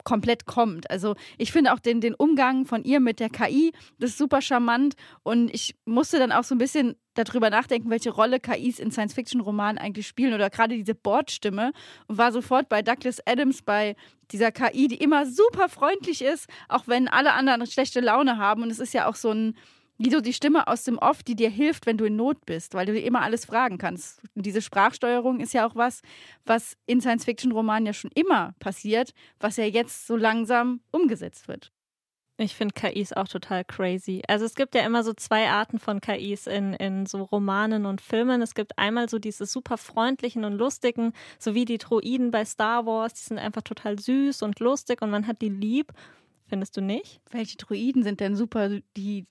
komplett 0.04 0.44
kommt. 0.44 0.90
Also 0.90 1.14
ich 1.38 1.52
finde 1.52 1.72
auch 1.72 1.78
den, 1.78 2.02
den 2.02 2.14
Umgang 2.14 2.66
von 2.66 2.84
ihr 2.84 3.00
mit 3.00 3.18
der 3.18 3.30
KI, 3.30 3.72
das 3.98 4.10
ist 4.10 4.18
super 4.18 4.42
charmant 4.42 4.92
und 5.22 5.54
ich 5.54 5.74
musste 5.86 6.18
dann 6.18 6.32
auch 6.32 6.44
so 6.44 6.54
ein 6.54 6.58
bisschen 6.58 6.96
darüber 7.14 7.48
nachdenken, 7.48 7.88
welche 7.88 8.10
Rolle 8.10 8.40
KIs 8.40 8.78
in 8.78 8.90
Science-Fiction-Romanen 8.90 9.78
eigentlich 9.78 10.06
spielen 10.06 10.34
oder 10.34 10.50
gerade 10.50 10.76
diese 10.76 10.94
Bordstimme 10.94 11.72
und 12.08 12.18
war 12.18 12.30
sofort 12.30 12.68
bei 12.68 12.82
Douglas 12.82 13.26
Adams 13.26 13.62
bei 13.62 13.96
dieser 14.32 14.52
KI, 14.52 14.86
die 14.86 14.96
immer 14.96 15.24
super 15.24 15.70
freundlich 15.70 16.20
ist, 16.20 16.46
auch 16.68 16.88
wenn 16.88 17.08
alle 17.08 17.32
anderen 17.32 17.66
schlechte 17.66 18.00
Laune 18.00 18.36
haben 18.36 18.62
und 18.62 18.70
es 18.70 18.80
ist 18.80 18.92
ja 18.92 19.08
auch 19.08 19.16
so 19.16 19.30
ein 19.30 19.56
wie 19.98 20.10
so 20.10 20.20
die 20.20 20.32
Stimme 20.32 20.66
aus 20.66 20.84
dem 20.84 20.98
Off, 20.98 21.22
die 21.22 21.36
dir 21.36 21.50
hilft, 21.50 21.86
wenn 21.86 21.96
du 21.96 22.04
in 22.04 22.16
Not 22.16 22.44
bist, 22.46 22.74
weil 22.74 22.86
du 22.86 22.92
dir 22.92 23.04
immer 23.04 23.22
alles 23.22 23.44
fragen 23.44 23.78
kannst. 23.78 24.22
Und 24.34 24.44
diese 24.44 24.62
Sprachsteuerung 24.62 25.40
ist 25.40 25.54
ja 25.54 25.66
auch 25.66 25.76
was, 25.76 26.02
was 26.44 26.76
in 26.86 27.00
Science-Fiction-Romanen 27.00 27.86
ja 27.86 27.92
schon 27.92 28.10
immer 28.14 28.54
passiert, 28.58 29.14
was 29.38 29.56
ja 29.56 29.64
jetzt 29.64 30.06
so 30.06 30.16
langsam 30.16 30.80
umgesetzt 30.90 31.48
wird. 31.48 31.70
Ich 32.36 32.56
finde 32.56 32.74
KIs 32.74 33.12
auch 33.12 33.28
total 33.28 33.64
crazy. 33.64 34.22
Also 34.26 34.44
es 34.44 34.56
gibt 34.56 34.74
ja 34.74 34.84
immer 34.84 35.04
so 35.04 35.12
zwei 35.12 35.48
Arten 35.48 35.78
von 35.78 36.00
KIs 36.00 36.48
in, 36.48 36.74
in 36.74 37.06
so 37.06 37.22
Romanen 37.22 37.86
und 37.86 38.00
Filmen. 38.00 38.42
Es 38.42 38.56
gibt 38.56 38.76
einmal 38.76 39.08
so 39.08 39.20
diese 39.20 39.46
super 39.46 39.78
freundlichen 39.78 40.44
und 40.44 40.54
lustigen, 40.54 41.12
so 41.38 41.54
wie 41.54 41.64
die 41.64 41.78
Droiden 41.78 42.32
bei 42.32 42.44
Star 42.44 42.86
Wars, 42.86 43.14
die 43.14 43.22
sind 43.22 43.38
einfach 43.38 43.62
total 43.62 44.00
süß 44.00 44.42
und 44.42 44.58
lustig 44.58 45.00
und 45.00 45.10
man 45.10 45.28
hat 45.28 45.42
die 45.42 45.48
lieb. 45.48 45.92
Findest 46.48 46.76
du 46.76 46.80
nicht? 46.80 47.20
Welche 47.30 47.56
Droiden 47.56 48.02
sind 48.02 48.18
denn 48.18 48.34
super? 48.34 48.80
Die 48.96 49.26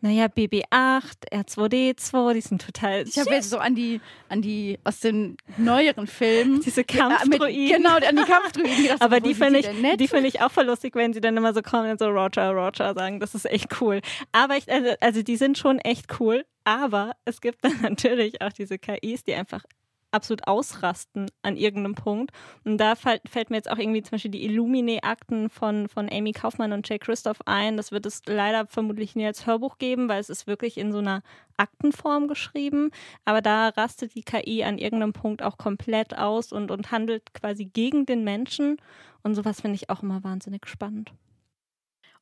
naja, 0.00 0.26
BB8, 0.26 1.32
R2D2, 1.32 2.32
die 2.34 2.40
sind 2.40 2.62
total. 2.64 3.02
Ich 3.06 3.18
habe 3.18 3.30
jetzt 3.30 3.50
so 3.50 3.58
an 3.58 3.74
die, 3.74 4.00
an 4.28 4.42
die 4.42 4.78
aus 4.84 5.00
den 5.00 5.36
neueren 5.56 6.06
Filmen. 6.06 6.60
Diese 6.64 6.84
Kampfdruiden. 6.84 7.76
genau, 7.76 7.96
an 7.96 8.16
die 8.16 8.22
Kampfdruiden. 8.22 9.00
Aber 9.00 9.20
die 9.20 9.34
finde 9.34 9.58
ich, 9.58 9.68
die 9.96 10.08
finde 10.08 10.28
ich 10.28 10.40
auch 10.40 10.52
voll 10.52 10.66
lustig, 10.66 10.94
wenn 10.94 11.12
sie 11.12 11.20
dann 11.20 11.36
immer 11.36 11.52
so 11.52 11.62
kommen 11.62 11.90
und 11.90 11.98
so 11.98 12.06
Roger, 12.06 12.50
Roger 12.50 12.94
sagen. 12.94 13.18
Das 13.18 13.34
ist 13.34 13.46
echt 13.46 13.80
cool. 13.80 14.00
Aber 14.30 14.56
ich, 14.56 14.70
also, 14.70 14.90
also 15.00 15.22
die 15.22 15.36
sind 15.36 15.58
schon 15.58 15.78
echt 15.80 16.20
cool. 16.20 16.44
Aber 16.64 17.12
es 17.24 17.40
gibt 17.40 17.64
dann 17.64 17.78
natürlich 17.82 18.40
auch 18.42 18.52
diese 18.52 18.78
KIs, 18.78 19.24
die 19.24 19.34
einfach 19.34 19.64
absolut 20.10 20.46
ausrasten 20.46 21.30
an 21.42 21.56
irgendeinem 21.56 21.94
Punkt. 21.94 22.32
Und 22.64 22.78
da 22.78 22.94
fällt, 22.94 23.22
fällt 23.28 23.50
mir 23.50 23.56
jetzt 23.56 23.70
auch 23.70 23.78
irgendwie 23.78 24.02
zum 24.02 24.12
Beispiel 24.12 24.30
die 24.30 24.44
Illumine-Akten 24.44 25.50
von, 25.50 25.88
von 25.88 26.08
Amy 26.10 26.32
Kaufmann 26.32 26.72
und 26.72 26.88
Jay 26.88 26.98
Christoph 26.98 27.38
ein. 27.46 27.76
Das 27.76 27.92
wird 27.92 28.06
es 28.06 28.22
leider 28.26 28.66
vermutlich 28.66 29.16
nie 29.16 29.26
als 29.26 29.46
Hörbuch 29.46 29.78
geben, 29.78 30.08
weil 30.08 30.20
es 30.20 30.30
ist 30.30 30.46
wirklich 30.46 30.78
in 30.78 30.92
so 30.92 30.98
einer 30.98 31.22
Aktenform 31.56 32.28
geschrieben. 32.28 32.90
Aber 33.24 33.42
da 33.42 33.68
rastet 33.68 34.14
die 34.14 34.22
KI 34.22 34.64
an 34.64 34.78
irgendeinem 34.78 35.12
Punkt 35.12 35.42
auch 35.42 35.58
komplett 35.58 36.16
aus 36.16 36.52
und, 36.52 36.70
und 36.70 36.90
handelt 36.90 37.34
quasi 37.34 37.66
gegen 37.66 38.06
den 38.06 38.24
Menschen. 38.24 38.76
Und 39.22 39.34
sowas 39.34 39.60
finde 39.60 39.76
ich 39.76 39.90
auch 39.90 40.02
immer 40.02 40.24
wahnsinnig 40.24 40.66
spannend. 40.66 41.12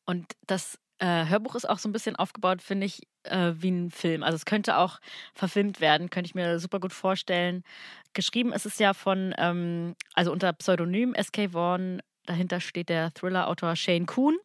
Und 0.05 0.37
das 0.46 0.79
äh, 0.99 1.27
Hörbuch 1.27 1.55
ist 1.55 1.69
auch 1.69 1.79
so 1.79 1.89
ein 1.89 1.93
bisschen 1.93 2.17
aufgebaut, 2.17 2.63
finde 2.63 2.87
ich, 2.87 3.03
äh, 3.25 3.53
wie 3.57 3.71
ein 3.71 3.91
Film. 3.91 4.23
Also 4.23 4.37
es 4.37 4.45
könnte 4.45 4.79
auch 4.79 4.99
verfilmt 5.35 5.81
werden, 5.81 6.11
könnte 6.11 6.29
ich 6.29 6.35
mir 6.35 6.59
super 6.59 6.81
gut 6.81 6.93
vorstellen. 6.93 7.63
Geschrieben 8.15 8.53
ist 8.53 8.67
es 8.67 8.79
ja 8.79 8.95
von, 8.95 9.35
ähm, 9.39 9.95
also 10.15 10.33
unter 10.33 10.53
Pseudonym 10.53 11.15
SK 11.15 11.53
Vaughan, 11.53 12.01
dahinter 12.25 12.61
steht 12.61 12.89
der 12.89 13.13
Thriller-Autor 13.15 13.77
Shane 13.77 14.07
Kuhn. 14.07 14.37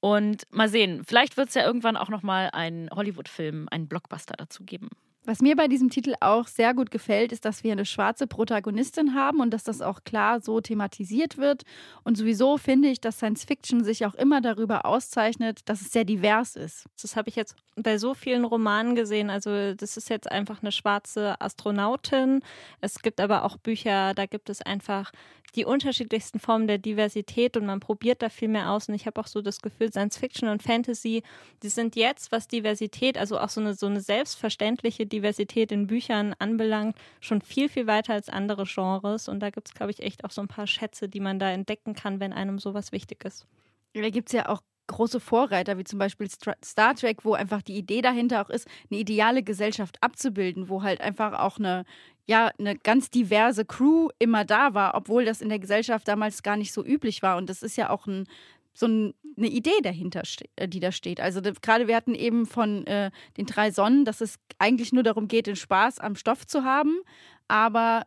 Und 0.00 0.42
mal 0.50 0.68
sehen, 0.68 1.04
vielleicht 1.04 1.36
wird 1.36 1.48
es 1.48 1.54
ja 1.54 1.64
irgendwann 1.64 1.96
auch 1.96 2.08
nochmal 2.08 2.50
einen 2.52 2.90
Hollywood-Film, 2.90 3.68
einen 3.70 3.88
Blockbuster 3.88 4.34
dazu 4.36 4.64
geben. 4.64 4.88
Was 5.26 5.40
mir 5.40 5.56
bei 5.56 5.66
diesem 5.66 5.90
Titel 5.90 6.14
auch 6.20 6.46
sehr 6.46 6.72
gut 6.72 6.92
gefällt, 6.92 7.32
ist, 7.32 7.44
dass 7.44 7.64
wir 7.64 7.72
eine 7.72 7.84
schwarze 7.84 8.28
Protagonistin 8.28 9.12
haben 9.12 9.40
und 9.40 9.50
dass 9.50 9.64
das 9.64 9.82
auch 9.82 10.04
klar 10.04 10.40
so 10.40 10.60
thematisiert 10.60 11.36
wird. 11.36 11.64
Und 12.04 12.16
sowieso 12.16 12.58
finde 12.58 12.88
ich, 12.88 13.00
dass 13.00 13.16
Science 13.16 13.42
Fiction 13.42 13.82
sich 13.82 14.06
auch 14.06 14.14
immer 14.14 14.40
darüber 14.40 14.86
auszeichnet, 14.86 15.68
dass 15.68 15.80
es 15.80 15.90
sehr 15.90 16.04
divers 16.04 16.54
ist. 16.54 16.84
Das 17.02 17.16
habe 17.16 17.28
ich 17.28 17.34
jetzt 17.34 17.56
bei 17.74 17.98
so 17.98 18.14
vielen 18.14 18.44
Romanen 18.44 18.94
gesehen. 18.94 19.28
Also 19.28 19.74
das 19.74 19.96
ist 19.96 20.10
jetzt 20.10 20.30
einfach 20.30 20.62
eine 20.62 20.70
schwarze 20.70 21.40
Astronautin. 21.40 22.40
Es 22.80 23.00
gibt 23.02 23.20
aber 23.20 23.44
auch 23.44 23.56
Bücher, 23.56 24.14
da 24.14 24.26
gibt 24.26 24.48
es 24.48 24.62
einfach 24.62 25.10
die 25.56 25.64
unterschiedlichsten 25.64 26.38
Formen 26.38 26.66
der 26.66 26.78
Diversität 26.78 27.56
und 27.56 27.66
man 27.66 27.80
probiert 27.80 28.22
da 28.22 28.28
viel 28.28 28.48
mehr 28.48 28.70
aus. 28.70 28.88
Und 28.88 28.94
ich 28.94 29.06
habe 29.06 29.20
auch 29.20 29.26
so 29.26 29.42
das 29.42 29.60
Gefühl, 29.60 29.90
Science 29.90 30.18
Fiction 30.18 30.48
und 30.48 30.62
Fantasy, 30.62 31.22
die 31.62 31.68
sind 31.68 31.96
jetzt, 31.96 32.30
was 32.30 32.46
Diversität, 32.46 33.18
also 33.18 33.38
auch 33.38 33.48
so 33.48 33.60
eine, 33.60 33.74
so 33.74 33.86
eine 33.86 34.00
selbstverständliche 34.00 35.06
Diversität 35.06 35.72
in 35.72 35.86
Büchern 35.86 36.34
anbelangt, 36.38 36.96
schon 37.20 37.40
viel, 37.40 37.68
viel 37.68 37.86
weiter 37.86 38.12
als 38.12 38.28
andere 38.28 38.64
Genres. 38.64 39.28
Und 39.28 39.40
da 39.40 39.50
gibt 39.50 39.68
es, 39.68 39.74
glaube 39.74 39.92
ich, 39.92 40.00
echt 40.00 40.24
auch 40.24 40.30
so 40.30 40.42
ein 40.42 40.48
paar 40.48 40.66
Schätze, 40.66 41.08
die 41.08 41.20
man 41.20 41.38
da 41.38 41.50
entdecken 41.50 41.94
kann, 41.94 42.20
wenn 42.20 42.32
einem 42.32 42.58
sowas 42.58 42.92
wichtig 42.92 43.24
ist. 43.24 43.46
Da 43.94 44.10
gibt 44.10 44.28
es 44.28 44.32
ja 44.34 44.48
auch 44.48 44.60
große 44.86 45.20
Vorreiter, 45.20 45.78
wie 45.78 45.84
zum 45.84 45.98
Beispiel 45.98 46.28
Star 46.64 46.94
Trek, 46.94 47.24
wo 47.24 47.34
einfach 47.34 47.62
die 47.62 47.76
Idee 47.76 48.02
dahinter 48.02 48.42
auch 48.42 48.50
ist, 48.50 48.66
eine 48.90 49.00
ideale 49.00 49.42
Gesellschaft 49.42 49.98
abzubilden, 50.00 50.68
wo 50.68 50.82
halt 50.82 51.00
einfach 51.00 51.38
auch 51.38 51.58
eine, 51.58 51.84
ja, 52.26 52.50
eine 52.58 52.76
ganz 52.76 53.10
diverse 53.10 53.64
Crew 53.64 54.08
immer 54.18 54.44
da 54.44 54.74
war, 54.74 54.94
obwohl 54.94 55.24
das 55.24 55.40
in 55.40 55.48
der 55.48 55.58
Gesellschaft 55.58 56.08
damals 56.08 56.42
gar 56.42 56.56
nicht 56.56 56.72
so 56.72 56.84
üblich 56.84 57.22
war. 57.22 57.36
Und 57.36 57.50
das 57.50 57.62
ist 57.62 57.76
ja 57.76 57.90
auch 57.90 58.06
ein, 58.06 58.26
so 58.74 58.86
ein, 58.86 59.14
eine 59.36 59.48
Idee 59.48 59.80
dahinter, 59.82 60.22
äh, 60.56 60.68
die 60.68 60.80
da 60.80 60.92
steht. 60.92 61.20
Also 61.20 61.40
gerade 61.40 61.88
wir 61.88 61.96
hatten 61.96 62.14
eben 62.14 62.46
von 62.46 62.86
äh, 62.86 63.10
den 63.36 63.46
drei 63.46 63.70
Sonnen, 63.70 64.04
dass 64.04 64.20
es 64.20 64.38
eigentlich 64.58 64.92
nur 64.92 65.02
darum 65.02 65.28
geht, 65.28 65.46
den 65.46 65.56
Spaß 65.56 65.98
am 65.98 66.14
Stoff 66.16 66.46
zu 66.46 66.64
haben, 66.64 67.00
aber 67.48 68.04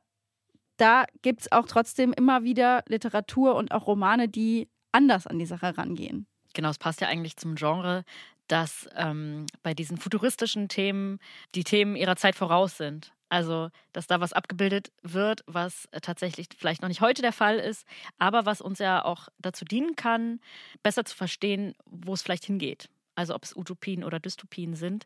da 0.77 1.05
gibt 1.21 1.41
es 1.41 1.51
auch 1.51 1.67
trotzdem 1.67 2.13
immer 2.13 2.43
wieder 2.43 2.83
Literatur 2.87 3.55
und 3.55 3.71
auch 3.71 3.87
Romane, 3.87 4.29
die 4.29 4.69
anders 4.91 5.27
an 5.27 5.37
die 5.37 5.45
Sache 5.45 5.77
rangehen. 5.77 6.25
Genau, 6.53 6.69
es 6.69 6.77
passt 6.77 7.01
ja 7.01 7.07
eigentlich 7.07 7.37
zum 7.37 7.55
Genre, 7.55 8.03
dass 8.47 8.89
ähm, 8.95 9.45
bei 9.61 9.73
diesen 9.73 9.97
futuristischen 9.97 10.67
Themen 10.67 11.19
die 11.55 11.63
Themen 11.63 11.95
ihrer 11.95 12.15
Zeit 12.15 12.35
voraus 12.35 12.77
sind. 12.77 13.13
Also, 13.29 13.69
dass 13.93 14.07
da 14.07 14.19
was 14.19 14.33
abgebildet 14.33 14.91
wird, 15.03 15.43
was 15.45 15.87
tatsächlich 16.01 16.47
vielleicht 16.57 16.81
noch 16.81 16.89
nicht 16.89 17.01
heute 17.01 17.21
der 17.21 17.31
Fall 17.31 17.59
ist, 17.59 17.85
aber 18.17 18.47
was 18.47 18.59
uns 18.59 18.79
ja 18.79 19.05
auch 19.05 19.29
dazu 19.37 19.65
dienen 19.65 19.95
kann, 19.95 20.39
besser 20.81 21.05
zu 21.05 21.15
verstehen, 21.15 21.75
wo 21.85 22.13
es 22.13 22.23
vielleicht 22.23 22.45
hingeht. 22.45 22.89
Also, 23.13 23.35
ob 23.35 23.43
es 23.43 23.55
Utopien 23.55 24.03
oder 24.03 24.19
Dystopien 24.19 24.73
sind. 24.73 25.05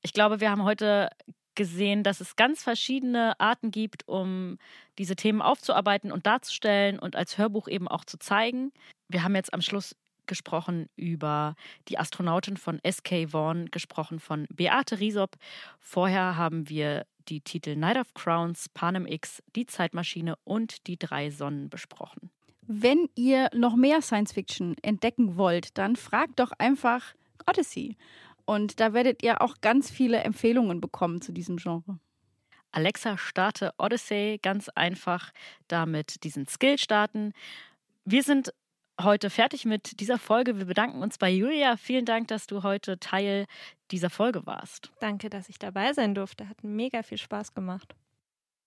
Ich 0.00 0.14
glaube, 0.14 0.40
wir 0.40 0.50
haben 0.50 0.64
heute 0.64 1.10
gesehen, 1.56 2.04
dass 2.04 2.20
es 2.20 2.36
ganz 2.36 2.62
verschiedene 2.62 3.38
Arten 3.38 3.70
gibt, 3.70 4.06
um 4.08 4.58
diese 4.96 5.16
Themen 5.16 5.42
aufzuarbeiten 5.42 6.10
und 6.12 6.24
darzustellen 6.24 6.98
und 6.98 7.16
als 7.16 7.36
Hörbuch 7.36 7.68
eben 7.68 7.88
auch 7.88 8.04
zu 8.04 8.16
zeigen. 8.16 8.72
Wir 9.08 9.24
haben 9.24 9.34
jetzt 9.34 9.52
am 9.52 9.60
Schluss 9.60 9.96
gesprochen 10.28 10.88
über 10.94 11.56
die 11.88 11.98
Astronautin 11.98 12.56
von 12.56 12.78
S.K. 12.84 13.32
Vaughan, 13.32 13.66
gesprochen 13.66 14.20
von 14.20 14.46
Beate 14.54 15.00
Riesop. 15.00 15.36
Vorher 15.80 16.36
haben 16.36 16.68
wir 16.68 17.04
die 17.28 17.40
Titel 17.40 17.74
Night 17.74 17.96
of 17.96 18.14
Crowns, 18.14 18.68
Panem 18.68 19.06
X, 19.06 19.42
Die 19.56 19.66
Zeitmaschine 19.66 20.36
und 20.44 20.86
Die 20.86 20.98
drei 20.98 21.30
Sonnen 21.30 21.68
besprochen. 21.68 22.30
Wenn 22.62 23.08
ihr 23.14 23.48
noch 23.54 23.76
mehr 23.76 24.02
Science 24.02 24.32
Fiction 24.32 24.76
entdecken 24.82 25.36
wollt, 25.36 25.76
dann 25.78 25.96
fragt 25.96 26.38
doch 26.38 26.52
einfach 26.58 27.14
Odyssey. 27.48 27.96
Und 28.44 28.80
da 28.80 28.92
werdet 28.92 29.22
ihr 29.22 29.42
auch 29.42 29.56
ganz 29.60 29.90
viele 29.90 30.18
Empfehlungen 30.18 30.80
bekommen 30.80 31.20
zu 31.20 31.32
diesem 31.32 31.56
Genre. 31.56 31.98
Alexa, 32.70 33.16
starte 33.16 33.72
Odyssey 33.78 34.38
ganz 34.42 34.68
einfach 34.68 35.32
damit 35.68 36.24
diesen 36.24 36.46
Skill 36.46 36.78
starten. 36.78 37.32
Wir 38.04 38.22
sind 38.22 38.52
heute 39.00 39.30
fertig 39.30 39.64
mit 39.64 40.00
dieser 40.00 40.18
Folge. 40.18 40.58
Wir 40.58 40.66
bedanken 40.66 41.02
uns 41.02 41.18
bei 41.18 41.30
Julia. 41.30 41.76
Vielen 41.76 42.04
Dank, 42.04 42.28
dass 42.28 42.46
du 42.46 42.62
heute 42.62 42.98
Teil 42.98 43.46
dieser 43.90 44.10
Folge 44.10 44.46
warst. 44.46 44.90
Danke, 45.00 45.30
dass 45.30 45.48
ich 45.48 45.58
dabei 45.58 45.92
sein 45.92 46.14
durfte. 46.14 46.48
Hat 46.48 46.62
mega 46.62 47.02
viel 47.02 47.18
Spaß 47.18 47.54
gemacht. 47.54 47.94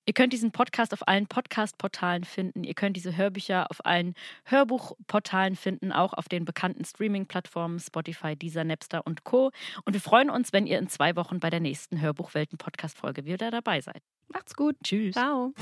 Ihr 0.08 0.14
könnt 0.14 0.34
diesen 0.34 0.52
Podcast 0.52 0.94
auf 0.94 1.08
allen 1.08 1.28
Podcast-Portalen 1.28 2.24
finden. 2.24 2.64
Ihr 2.64 2.74
könnt 2.74 2.98
diese 2.98 3.16
Hörbücher 3.16 3.70
auf 3.70 3.86
allen 3.86 4.16
Hörbuchportalen 4.46 5.56
finden, 5.56 5.92
auch 5.92 6.14
auf 6.14 6.28
den 6.28 6.44
bekannten 6.44 6.84
Streaming-Plattformen 6.84 7.80
Spotify, 7.80 8.36
Deezer, 8.36 8.64
Napster 8.64 9.06
und 9.06 9.24
Co. 9.24 9.52
Und 9.86 9.94
wir 9.94 10.02
freuen 10.02 10.32
uns, 10.32 10.54
wenn 10.54 10.66
ihr 10.66 10.80
in 10.80 10.90
zwei 10.90 11.16
Wochen 11.16 11.40
bei 11.40 11.52
der 11.52 11.60
nächsten 11.60 12.02
Hörbuchwelten-Podcast-Folge 12.02 13.26
wieder 13.26 13.52
dabei 13.52 13.82
seid. 13.82 14.02
Macht's 14.30 14.56
gut. 14.56 14.76
Tschüss. 14.84 15.14
Ciao. 15.14 15.54